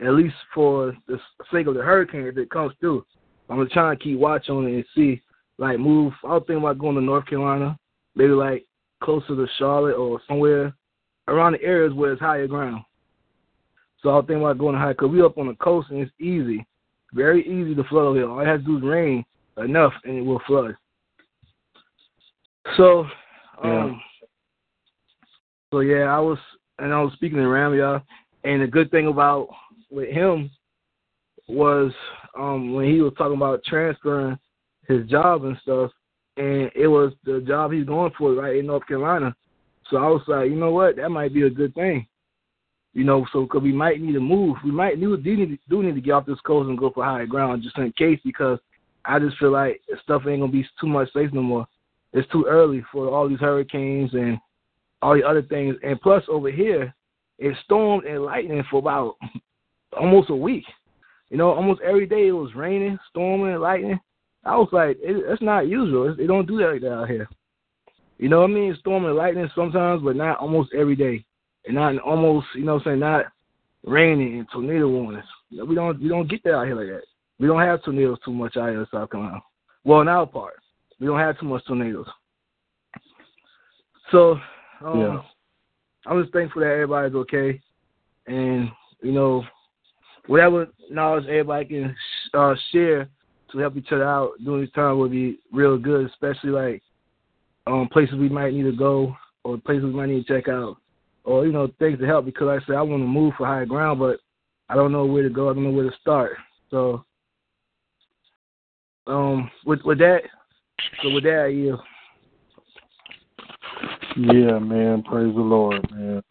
at 0.00 0.14
least 0.14 0.34
for 0.54 0.96
the 1.06 1.18
sake 1.52 1.66
of 1.66 1.74
the 1.74 1.82
hurricane 1.82 2.26
if 2.26 2.36
it 2.36 2.50
comes 2.50 2.72
through. 2.80 3.04
I'm 3.48 3.56
gonna 3.56 3.68
try 3.68 3.90
and 3.92 4.00
keep 4.00 4.18
watch 4.18 4.48
on 4.48 4.66
it 4.66 4.74
and 4.74 4.84
see, 4.94 5.22
like 5.58 5.78
move. 5.78 6.12
I 6.24 6.34
was 6.34 6.44
thinking 6.46 6.64
about 6.64 6.78
going 6.78 6.96
to 6.96 7.00
North 7.00 7.26
Carolina, 7.26 7.78
maybe 8.14 8.32
like 8.32 8.66
closer 9.02 9.36
to 9.36 9.46
Charlotte 9.58 9.94
or 9.94 10.20
somewhere 10.26 10.74
around 11.28 11.52
the 11.52 11.62
areas 11.62 11.92
where 11.94 12.12
it's 12.12 12.20
higher 12.20 12.46
ground. 12.46 12.82
So 14.02 14.10
I 14.10 14.16
was 14.16 14.24
thinking 14.26 14.42
about 14.42 14.58
going 14.58 14.74
to 14.74 14.80
high 14.80 14.92
because 14.92 15.10
we 15.10 15.22
up 15.22 15.38
on 15.38 15.48
the 15.48 15.54
coast 15.54 15.90
and 15.90 16.00
it's 16.00 16.12
easy, 16.20 16.66
very 17.12 17.42
easy 17.42 17.74
to 17.74 17.84
flood 17.84 18.04
over 18.04 18.18
here. 18.18 18.28
All 18.28 18.40
it 18.40 18.46
has 18.46 18.60
to 18.60 18.66
do 18.66 18.78
is 18.78 18.82
rain 18.82 19.24
enough 19.56 19.92
and 20.04 20.18
it 20.18 20.22
will 20.22 20.42
flood. 20.46 20.76
So, 22.76 23.06
um, 23.62 23.70
yeah. 23.72 23.92
So 25.76 25.80
yeah, 25.80 26.04
I 26.04 26.18
was 26.20 26.38
and 26.78 26.90
I 26.90 27.02
was 27.02 27.12
speaking 27.12 27.36
to 27.36 27.46
Ram, 27.46 27.74
y'all, 27.74 28.00
and 28.44 28.62
the 28.62 28.66
good 28.66 28.90
thing 28.90 29.08
about 29.08 29.48
with 29.90 30.08
him 30.08 30.50
was 31.48 31.92
um 32.34 32.72
when 32.72 32.86
he 32.86 33.02
was 33.02 33.12
talking 33.18 33.36
about 33.36 33.62
transferring 33.62 34.38
his 34.88 35.06
job 35.06 35.44
and 35.44 35.54
stuff, 35.60 35.90
and 36.38 36.70
it 36.74 36.86
was 36.86 37.12
the 37.26 37.44
job 37.46 37.72
he's 37.72 37.84
going 37.84 38.10
for 38.16 38.32
right 38.32 38.56
in 38.56 38.66
North 38.66 38.86
Carolina. 38.86 39.36
So 39.90 39.98
I 39.98 40.08
was 40.08 40.22
like, 40.28 40.48
you 40.48 40.56
know 40.56 40.70
what, 40.70 40.96
that 40.96 41.10
might 41.10 41.34
be 41.34 41.42
a 41.42 41.50
good 41.50 41.74
thing. 41.74 42.06
You 42.94 43.04
know, 43.04 43.26
so 43.30 43.42
because 43.42 43.62
we 43.62 43.72
might 43.72 44.00
need 44.00 44.14
to 44.14 44.20
move, 44.20 44.56
we 44.64 44.70
might 44.70 44.98
need, 44.98 45.22
do 45.22 45.36
need 45.36 45.58
do 45.68 45.82
need 45.82 45.94
to 45.94 46.00
get 46.00 46.12
off 46.12 46.24
this 46.24 46.40
coast 46.46 46.70
and 46.70 46.78
go 46.78 46.90
for 46.90 47.04
higher 47.04 47.26
ground 47.26 47.62
just 47.62 47.76
in 47.76 47.92
case 47.98 48.18
because 48.24 48.58
I 49.04 49.18
just 49.18 49.36
feel 49.36 49.52
like 49.52 49.82
stuff 50.04 50.22
ain't 50.26 50.40
gonna 50.40 50.50
be 50.50 50.66
too 50.80 50.86
much 50.86 51.12
safe 51.12 51.34
no 51.34 51.42
more. 51.42 51.66
It's 52.14 52.30
too 52.32 52.46
early 52.48 52.82
for 52.90 53.10
all 53.10 53.28
these 53.28 53.40
hurricanes 53.40 54.14
and 54.14 54.38
all 55.02 55.14
the 55.14 55.26
other 55.26 55.42
things. 55.42 55.76
And 55.82 56.00
plus, 56.00 56.22
over 56.28 56.50
here, 56.50 56.94
it 57.38 57.56
stormed 57.64 58.04
and 58.04 58.22
lightning 58.22 58.64
for 58.70 58.78
about 58.78 59.16
almost 59.98 60.30
a 60.30 60.36
week. 60.36 60.64
You 61.30 61.36
know, 61.36 61.50
almost 61.52 61.80
every 61.82 62.06
day 62.06 62.28
it 62.28 62.32
was 62.32 62.54
raining, 62.54 62.98
storming, 63.10 63.52
and 63.52 63.62
lightning. 63.62 63.98
I 64.44 64.56
was 64.56 64.68
like, 64.72 64.96
it, 65.00 65.24
that's 65.28 65.42
not 65.42 65.66
usual. 65.66 66.14
They 66.14 66.26
don't 66.26 66.46
do 66.46 66.58
that 66.58 66.72
like 66.72 66.80
that 66.82 66.92
out 66.92 67.08
here. 67.08 67.28
You 68.18 68.28
know 68.28 68.40
what 68.40 68.50
I 68.50 68.54
mean? 68.54 68.76
Storming 68.78 69.10
and 69.10 69.18
lightning 69.18 69.50
sometimes, 69.54 70.02
but 70.02 70.16
not 70.16 70.38
almost 70.38 70.72
every 70.72 70.96
day. 70.96 71.24
And 71.66 71.74
not 71.74 71.98
almost, 71.98 72.46
you 72.54 72.64
know 72.64 72.74
what 72.74 72.86
I'm 72.86 72.90
saying, 72.92 73.00
not 73.00 73.26
raining 73.84 74.38
and 74.38 74.48
tornado 74.52 74.88
warnings. 74.88 75.24
We 75.50 75.74
don't 75.74 76.00
we 76.00 76.08
don't 76.08 76.30
get 76.30 76.42
that 76.44 76.54
out 76.54 76.66
here 76.66 76.76
like 76.76 76.86
that. 76.86 77.02
We 77.38 77.46
don't 77.46 77.60
have 77.60 77.82
tornadoes 77.82 78.18
too 78.24 78.32
much 78.32 78.56
out 78.56 78.70
here 78.70 78.80
in 78.80 78.86
South 78.92 79.10
Carolina. 79.10 79.40
Well, 79.84 80.00
in 80.00 80.08
our 80.08 80.26
part, 80.26 80.54
we 80.98 81.06
don't 81.06 81.18
have 81.18 81.38
too 81.38 81.46
much 81.46 81.64
tornadoes. 81.66 82.06
So, 84.10 84.38
um, 84.84 85.00
yeah. 85.00 85.22
I'm 86.06 86.22
just 86.22 86.32
thankful 86.32 86.62
that 86.62 86.70
everybody's 86.70 87.14
okay, 87.14 87.60
and 88.26 88.70
you 89.02 89.12
know, 89.12 89.44
whatever 90.26 90.68
knowledge 90.90 91.24
everybody 91.26 91.64
can 91.66 91.96
uh, 92.34 92.54
share 92.72 93.08
to 93.52 93.58
help 93.58 93.76
each 93.76 93.92
other 93.92 94.04
out 94.04 94.32
during 94.44 94.62
this 94.62 94.72
time 94.72 94.98
would 94.98 95.10
be 95.10 95.38
real 95.52 95.78
good, 95.78 96.06
especially 96.06 96.50
like 96.50 96.82
um, 97.66 97.88
places 97.92 98.16
we 98.16 98.28
might 98.28 98.52
need 98.52 98.64
to 98.64 98.72
go 98.72 99.16
or 99.46 99.58
places 99.58 99.84
we 99.84 99.90
might 99.90 100.08
need 100.08 100.26
to 100.26 100.34
check 100.34 100.48
out, 100.48 100.76
or 101.24 101.46
you 101.46 101.52
know, 101.52 101.70
things 101.78 101.98
to 102.00 102.06
help. 102.06 102.24
Because 102.24 102.46
like 102.46 102.62
I 102.62 102.66
said, 102.66 102.76
I 102.76 102.82
want 102.82 103.02
to 103.02 103.06
move 103.06 103.34
for 103.38 103.46
higher 103.46 103.66
ground, 103.66 104.00
but 104.00 104.18
I 104.68 104.74
don't 104.74 104.92
know 104.92 105.06
where 105.06 105.22
to 105.22 105.30
go. 105.30 105.48
I 105.48 105.54
don't 105.54 105.64
know 105.64 105.70
where 105.70 105.88
to 105.88 105.96
start. 106.00 106.32
So, 106.70 107.04
um, 109.06 109.50
with 109.64 109.80
with 109.84 109.98
that, 109.98 110.22
so 111.02 111.10
with 111.10 111.24
that, 111.24 111.52
yeah. 111.54 111.76
Yeah, 114.16 114.58
man. 114.58 115.02
Praise 115.02 115.34
the 115.34 115.42
Lord, 115.42 115.90
man. 115.90 116.22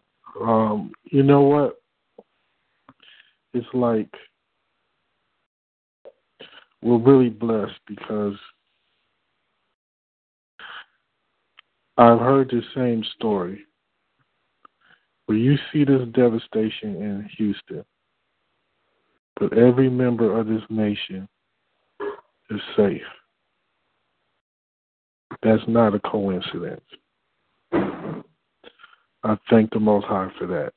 Um, 0.41 0.91
you 1.05 1.21
know 1.21 1.41
what? 1.41 1.79
It's 3.53 3.67
like 3.73 4.09
we're 6.81 6.97
really 6.97 7.29
blessed 7.29 7.79
because 7.87 8.35
I've 11.97 12.19
heard 12.19 12.49
the 12.49 12.61
same 12.75 13.03
story 13.15 13.61
where 15.27 15.37
you 15.37 15.55
see 15.71 15.83
this 15.83 16.07
devastation 16.13 16.95
in 16.95 17.29
Houston, 17.37 17.85
but 19.39 19.55
every 19.57 19.89
member 19.89 20.37
of 20.37 20.47
this 20.47 20.63
nation 20.69 21.29
is 22.49 22.59
safe. 22.75 23.01
That's 25.43 25.63
not 25.67 25.93
a 25.93 25.99
coincidence. 25.99 26.81
I 29.25 29.35
thank 29.49 29.71
the 29.71 29.79
Most 29.79 30.05
High 30.05 30.29
for 30.37 30.45
that. 30.45 30.71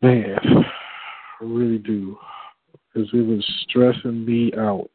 Man, 0.00 0.38
I 0.44 1.44
really 1.44 1.78
do. 1.78 2.16
Because 2.94 3.08
it 3.12 3.26
was 3.26 3.44
stressing 3.68 4.24
me 4.24 4.52
out. 4.56 4.90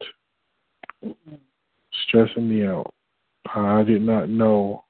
Stressing 2.08 2.48
me 2.48 2.66
out. 2.66 2.92
I 3.54 3.82
did 3.82 4.00
not 4.00 4.30
know. 4.30 4.84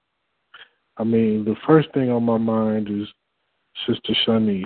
I 0.99 1.05
mean, 1.05 1.45
the 1.45 1.57
first 1.67 1.93
thing 1.93 2.11
on 2.11 2.23
my 2.23 2.39
mind 2.39 2.89
is 2.89 3.09
Sister 3.89 4.15
Shanice. 4.25 4.65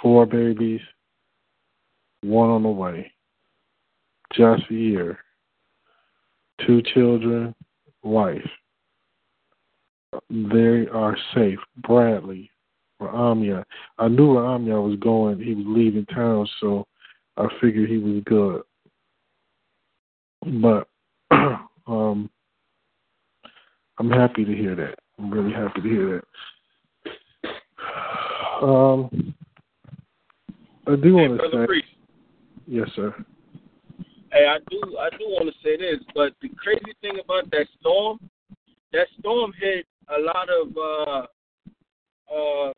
Four 0.00 0.26
babies, 0.26 0.80
one 2.22 2.50
on 2.50 2.62
the 2.62 2.68
way. 2.68 3.10
Just 4.32 4.62
a 4.70 4.74
year. 4.74 5.18
Two 6.64 6.82
children, 6.94 7.54
wife. 8.04 8.48
They 10.30 10.86
are 10.92 11.16
safe. 11.34 11.58
Bradley, 11.86 12.50
Ramya. 13.00 13.64
I 13.98 14.08
knew 14.08 14.34
Ramya 14.34 14.82
was 14.82 14.98
going. 14.98 15.40
He 15.40 15.54
was 15.54 15.64
leaving 15.66 16.06
town, 16.06 16.48
so 16.60 16.86
I 17.36 17.46
figured 17.60 17.88
he 17.88 17.98
was 17.98 18.22
good. 18.24 18.62
But 20.60 20.88
um, 21.86 22.30
I'm 23.98 24.10
happy 24.10 24.44
to 24.44 24.54
hear 24.54 24.74
that. 24.76 24.96
I'm 25.18 25.30
really 25.30 25.52
happy 25.52 25.80
to 25.80 25.88
hear 25.88 26.22
that. 26.22 26.24
Um, 28.62 29.34
I 30.86 30.96
do 30.96 31.14
want 31.14 31.40
to 31.40 31.50
say, 31.52 31.66
Priest. 31.66 31.88
yes, 32.66 32.88
sir. 32.94 33.14
Hey, 34.32 34.46
I 34.46 34.58
do 34.70 34.96
I 34.98 35.10
do 35.10 35.24
want 35.28 35.48
to 35.48 35.54
say 35.62 35.76
this, 35.76 36.00
but 36.14 36.32
the 36.42 36.48
crazy 36.56 36.94
thing 37.00 37.18
about 37.22 37.50
that 37.50 37.66
storm, 37.80 38.18
that 38.92 39.06
storm 39.18 39.52
hit 39.60 39.86
a 40.08 40.20
lot 40.20 40.48
of 40.48 40.76
uh 40.76 41.26
uh 42.32 42.72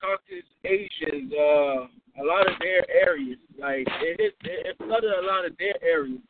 Caucasus 0.00 0.48
Asians, 0.64 1.32
uh 1.32 1.86
a 2.20 2.24
lot 2.24 2.46
of 2.46 2.54
their 2.60 2.84
areas. 2.90 3.38
Like 3.58 3.86
it 4.02 4.20
hit 4.20 4.34
it, 4.44 4.76
flooded 4.78 5.10
a 5.10 5.26
lot 5.26 5.44
of 5.44 5.56
their 5.58 5.82
areas. 5.82 6.20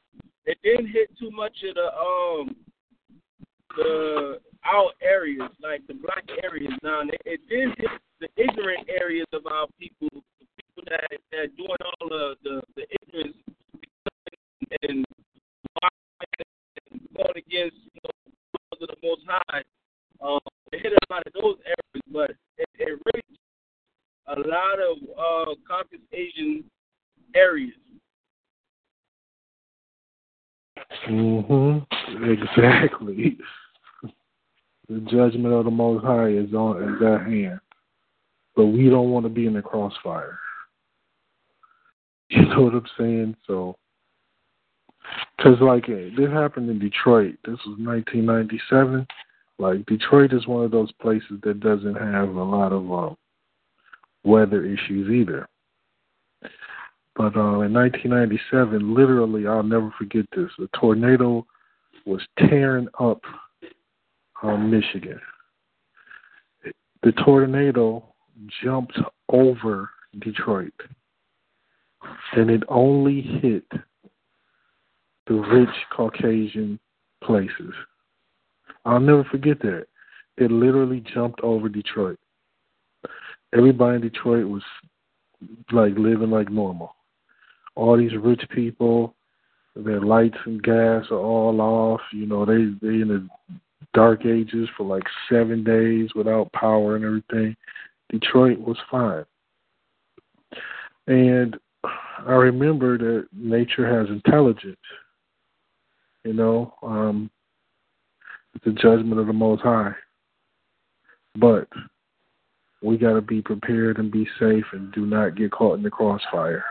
It 0.46 0.58
didn't 0.62 0.88
hit 0.88 1.10
too 1.18 1.30
much 1.30 1.56
of 1.68 1.74
the 1.74 1.88
um 1.94 2.56
the 3.76 4.40
our 4.64 4.90
areas, 5.02 5.50
like 5.62 5.86
the 5.86 5.94
black 5.94 6.24
areas 6.42 6.72
now. 6.82 7.02
It, 7.02 7.20
it 7.24 7.40
did 7.48 7.68
hit 7.76 7.90
the 8.20 8.28
ignorant 8.36 8.88
areas 8.88 9.26
of 9.32 9.46
our 9.46 9.66
people, 9.78 10.08
the 10.12 10.46
people 10.56 10.84
that 10.88 11.18
that 11.32 11.56
doing 11.56 11.76
all 11.84 12.08
the 12.08 12.36
the, 12.44 12.62
the 12.76 12.86
ignorance 13.02 13.36
and 14.82 15.04
going 17.16 17.36
against 17.36 17.76
you 17.76 18.00
know, 18.02 18.86
the 18.86 18.96
Most 19.02 19.22
High. 19.26 19.62
Um, 20.24 20.40
it 20.72 20.80
hit 20.82 20.92
a 20.92 21.12
lot 21.12 21.22
of 21.26 21.32
those 21.34 21.56
areas, 21.64 22.02
but 22.10 22.30
it, 22.58 22.66
it 22.78 22.98
really 23.04 23.22
a 24.26 24.40
lot 24.48 24.78
of 24.80 24.96
uh, 25.18 25.54
Caucasus 25.68 26.00
Asian 26.12 26.64
areas. 27.34 27.74
Mhm. 31.08 31.86
Exactly. 32.08 33.38
The 34.86 35.00
judgment 35.00 35.54
of 35.54 35.64
the 35.64 35.70
Most 35.70 36.04
High 36.04 36.28
is 36.28 36.52
on 36.52 36.82
is 36.82 37.02
at 37.02 37.26
hand, 37.26 37.58
but 38.54 38.66
we 38.66 38.90
don't 38.90 39.10
want 39.10 39.24
to 39.24 39.30
be 39.30 39.46
in 39.46 39.54
the 39.54 39.62
crossfire. 39.62 40.38
You 42.28 42.44
know 42.44 42.62
what 42.62 42.74
I'm 42.74 42.86
saying? 42.98 43.36
So, 43.46 43.76
because 45.36 45.58
like 45.62 45.86
this 45.86 46.30
happened 46.30 46.68
in 46.68 46.78
Detroit. 46.78 47.36
This 47.46 47.58
was 47.66 47.78
1997. 47.78 49.06
Like 49.58 49.86
Detroit 49.86 50.32
is 50.32 50.46
one 50.46 50.64
of 50.64 50.70
those 50.70 50.90
places 51.00 51.40
that 51.42 51.60
doesn't 51.60 51.94
have 51.94 52.28
a 52.34 52.42
lot 52.42 52.72
of 52.72 52.92
uh, 52.92 53.14
weather 54.24 54.64
issues 54.64 55.10
either. 55.10 55.48
But 57.16 57.36
uh, 57.36 57.60
in 57.60 57.72
1997, 57.72 58.94
literally, 58.94 59.46
I'll 59.46 59.62
never 59.62 59.94
forget 59.96 60.26
this. 60.34 60.50
A 60.58 60.66
tornado 60.76 61.46
was 62.04 62.20
tearing 62.38 62.88
up 62.98 63.20
um, 64.42 64.70
Michigan. 64.70 65.20
The 67.02 67.12
tornado 67.24 68.04
jumped 68.62 68.98
over 69.28 69.90
Detroit, 70.20 70.74
and 72.32 72.50
it 72.50 72.62
only 72.68 73.20
hit 73.20 73.64
the 75.26 75.34
rich 75.34 75.68
Caucasian 75.94 76.80
places. 77.22 77.72
I'll 78.84 79.00
never 79.00 79.24
forget 79.24 79.60
that. 79.60 79.86
It 80.36 80.50
literally 80.50 81.02
jumped 81.14 81.40
over 81.40 81.68
Detroit. 81.68 82.18
Everybody 83.56 83.96
in 83.96 84.02
Detroit 84.02 84.46
was 84.46 84.62
like 85.72 85.94
living 85.96 86.30
like 86.30 86.50
normal. 86.50 86.96
All 87.76 87.96
these 87.96 88.16
rich 88.20 88.42
people, 88.50 89.14
their 89.76 90.00
lights 90.00 90.36
and 90.44 90.62
gas 90.62 91.04
are 91.10 91.18
all 91.18 91.60
off. 91.60 92.00
You 92.12 92.26
know, 92.26 92.44
they 92.44 92.64
they 92.82 93.00
in 93.00 93.08
the 93.08 93.28
dark 93.94 94.26
ages 94.26 94.68
for 94.76 94.84
like 94.84 95.04
seven 95.30 95.62
days 95.62 96.10
without 96.14 96.52
power 96.52 96.96
and 96.96 97.04
everything. 97.04 97.56
Detroit 98.10 98.58
was 98.58 98.76
fine. 98.90 99.24
And 101.06 101.56
I 102.26 102.32
remember 102.32 102.98
that 102.98 103.26
nature 103.32 103.86
has 103.86 104.08
intelligence. 104.08 104.76
You 106.24 106.32
know, 106.32 106.74
um, 106.82 107.30
the 108.64 108.72
judgment 108.72 109.18
of 109.18 109.26
the 109.26 109.32
Most 109.32 109.62
High. 109.62 109.92
But 111.36 111.68
we 112.82 112.98
got 112.98 113.14
to 113.14 113.20
be 113.20 113.42
prepared 113.42 113.98
and 113.98 114.12
be 114.12 114.26
safe 114.38 114.64
and 114.72 114.92
do 114.92 115.06
not 115.06 115.36
get 115.36 115.50
caught 115.50 115.76
in 115.76 115.82
the 115.82 115.90
crossfire. 115.90 116.64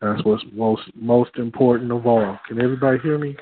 That's 0.00 0.24
what's 0.24 0.44
most 0.52 0.82
most 0.94 1.36
important 1.36 1.90
of 1.90 2.06
all. 2.06 2.38
Can 2.46 2.60
everybody 2.60 2.98
hear 2.98 3.18
me? 3.18 3.36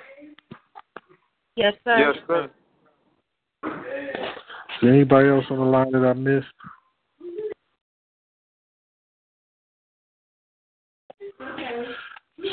Yes, 1.57 1.75
sir. 1.85 1.99
Yes, 1.99 2.17
sir. 2.27 2.51
Is 3.65 4.81
there 4.83 4.95
anybody 4.95 5.29
else 5.29 5.45
on 5.51 5.59
the 5.59 5.65
line 5.65 5.93
that 5.93 6.05
I 6.05 6.13
missed? 6.13 6.47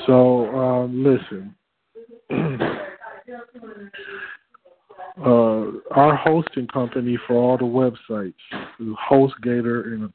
So 0.07 0.47
um, 0.55 1.03
listen, 1.03 1.55
uh, 5.19 5.71
our 5.91 6.15
hosting 6.15 6.67
company 6.67 7.17
for 7.27 7.35
all 7.35 7.57
the 7.57 7.63
websites, 7.63 8.33
HostGator, 9.09 9.93
and 9.93 10.13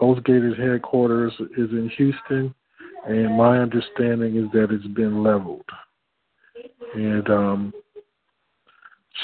HostGator's 0.00 0.58
headquarters 0.58 1.32
is 1.56 1.70
in 1.70 1.90
Houston, 1.96 2.54
and 3.06 3.36
my 3.36 3.58
understanding 3.58 4.36
is 4.36 4.50
that 4.52 4.68
it's 4.70 4.86
been 4.88 5.22
leveled, 5.22 5.64
and 6.94 7.28
um, 7.30 7.72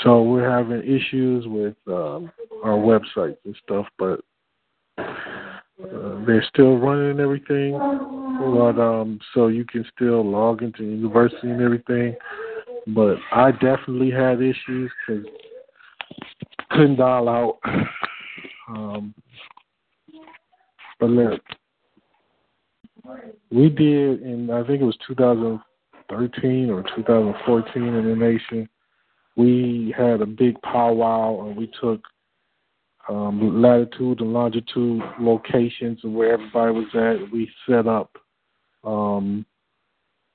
so 0.02 0.22
we're 0.22 0.48
having 0.48 0.82
issues 0.82 1.46
with 1.46 1.76
um, 1.88 2.30
our 2.62 2.76
websites 2.76 3.38
and 3.44 3.56
stuff, 3.64 3.86
but 3.98 4.20
uh, 4.98 6.24
they're 6.26 6.44
still 6.48 6.76
running 6.76 7.10
and 7.10 7.20
everything. 7.20 7.72
But 7.72 8.80
um, 8.80 9.18
so 9.34 9.48
you 9.48 9.64
can 9.64 9.84
still 9.94 10.28
log 10.28 10.62
into 10.62 10.84
university 10.84 11.50
and 11.50 11.60
everything. 11.60 12.14
But 12.88 13.16
I 13.32 13.52
definitely 13.52 14.10
had 14.10 14.40
issues 14.40 14.90
because 15.06 15.24
couldn't 16.70 16.96
dial 16.96 17.28
out. 17.28 17.58
Um, 18.70 19.14
but 21.00 21.08
look, 21.08 21.40
we 23.50 23.70
did 23.70 24.20
in 24.20 24.50
I 24.50 24.62
think 24.66 24.82
it 24.82 24.84
was 24.84 24.98
2013 25.06 26.68
or 26.68 26.82
2014 26.94 27.82
in 27.82 27.94
the 27.94 28.14
nation 28.14 28.68
we 29.38 29.94
had 29.96 30.20
a 30.20 30.26
big 30.26 30.60
powwow 30.62 31.46
and 31.46 31.56
we 31.56 31.70
took 31.80 32.02
um, 33.08 33.62
latitude 33.62 34.20
and 34.20 34.32
longitude 34.32 35.00
locations 35.20 36.04
of 36.04 36.10
where 36.10 36.32
everybody 36.32 36.72
was 36.72 36.88
at. 36.94 37.32
We 37.32 37.48
set 37.66 37.86
up 37.86 38.10
um, 38.82 39.46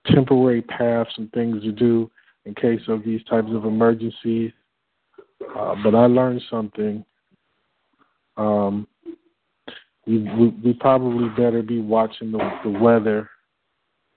temporary 0.08 0.62
paths 0.62 1.12
and 1.18 1.30
things 1.34 1.62
to 1.64 1.74
do 1.74 2.10
in 2.46 2.54
case 2.56 2.82
of 2.88 3.04
these 3.04 3.24
types 3.26 3.50
of 3.52 3.66
emergencies. 3.66 4.52
Uh, 5.58 5.76
but 5.84 5.96
I 5.96 6.06
learned 6.06 6.41
something. 6.50 7.06
Um, 8.38 8.88
we, 10.06 10.20
we 10.20 10.48
we 10.64 10.74
probably 10.74 11.30
better 11.30 11.62
be 11.62 11.80
watching 11.80 12.32
the 12.32 12.39
the 12.64 12.70
weather 12.70 13.30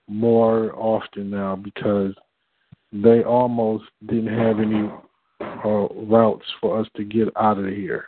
more 0.07 0.73
often 0.75 1.29
now 1.29 1.55
because 1.55 2.13
they 2.91 3.23
almost 3.23 3.85
didn't 4.07 4.37
have 4.37 4.59
any 4.59 4.89
uh, 5.41 5.87
routes 6.05 6.45
for 6.61 6.79
us 6.79 6.87
to 6.95 7.03
get 7.03 7.27
out 7.37 7.59
of 7.59 7.65
here. 7.65 8.05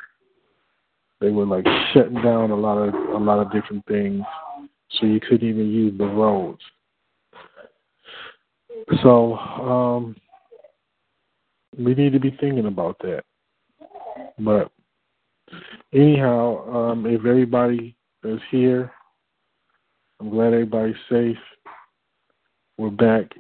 They 1.22 1.30
were 1.30 1.46
like 1.46 1.66
shutting 1.94 2.22
down 2.22 2.52
a 2.52 2.56
lot 2.56 2.78
of 2.78 2.94
a 2.94 3.24
lot 3.24 3.40
of 3.40 3.52
different 3.52 3.86
things, 3.86 4.24
so 4.92 5.06
you 5.06 5.20
couldn't 5.20 5.48
even 5.48 5.70
use 5.70 5.98
the 5.98 6.06
roads. 6.06 6.62
So 9.02 9.36
um, 9.36 10.16
we 11.78 11.94
need 11.96 12.14
to 12.14 12.20
be 12.20 12.36
thinking 12.40 12.66
about 12.66 12.98
that. 13.00 13.24
But 14.38 14.72
anyhow, 15.94 16.92
um, 16.92 17.06
if 17.06 17.26
everybody 17.26 17.96
is 18.24 18.40
here, 18.52 18.92
I'm 20.20 20.30
glad 20.30 20.54
everybody's 20.54 20.96
safe. 21.10 21.38
We're 22.78 22.90
back. 22.90 23.32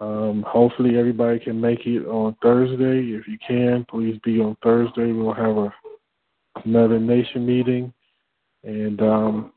Um, 0.00 0.44
hopefully, 0.46 0.98
everybody 0.98 1.38
can 1.38 1.60
make 1.60 1.86
it 1.86 2.06
on 2.06 2.36
Thursday. 2.42 3.14
If 3.14 3.28
you 3.28 3.38
can, 3.46 3.86
please 3.88 4.18
be 4.24 4.40
on 4.40 4.56
Thursday. 4.62 5.12
We'll 5.12 5.32
have 5.32 5.56
a 5.56 5.72
another 6.64 6.98
nation 6.98 7.44
meeting 7.44 7.92
and 8.62 9.00
um, 9.02 9.52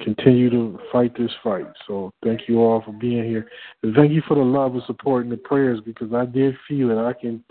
continue 0.00 0.50
to 0.50 0.78
fight 0.92 1.16
this 1.16 1.30
fight. 1.42 1.66
So 1.86 2.10
thank 2.24 2.42
you 2.48 2.60
all 2.60 2.82
for 2.82 2.92
being 2.92 3.24
here. 3.24 3.48
And 3.82 3.94
thank 3.94 4.12
you 4.12 4.22
for 4.26 4.34
the 4.34 4.42
love 4.42 4.74
and 4.74 4.82
support 4.86 5.24
and 5.24 5.32
the 5.32 5.36
prayers 5.36 5.80
because 5.84 6.12
I 6.12 6.24
did 6.26 6.56
feel 6.68 6.90
it. 6.90 7.02
I 7.02 7.12
can 7.12 7.44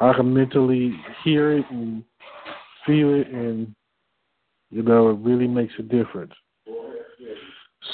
I 0.00 0.12
can 0.14 0.32
mentally 0.32 0.94
hear 1.24 1.52
it 1.58 1.64
and 1.70 2.04
feel 2.86 3.14
it 3.14 3.28
and 3.28 3.74
you 4.70 4.82
know, 4.82 5.10
it 5.10 5.18
really 5.18 5.46
makes 5.46 5.72
a 5.78 5.82
difference. 5.82 6.32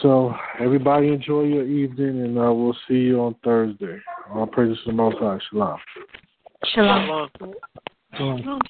So 0.02 0.34
everybody 0.58 1.08
enjoy 1.08 1.44
your 1.44 1.66
evening 1.66 2.22
and 2.22 2.38
uh, 2.38 2.52
we'll 2.52 2.76
see 2.88 2.94
you 2.94 3.20
on 3.20 3.36
Thursday. 3.44 3.98
All 4.34 4.46
praises 4.46 4.78
to 4.84 4.90
the 4.90 4.96
Most 4.96 5.18
High. 5.18 5.38
Shalom. 5.50 5.78
Shalom. 6.74 7.28
Shalom. 7.38 7.54
Um, 8.18 8.60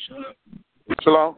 Shalom. 1.02 1.36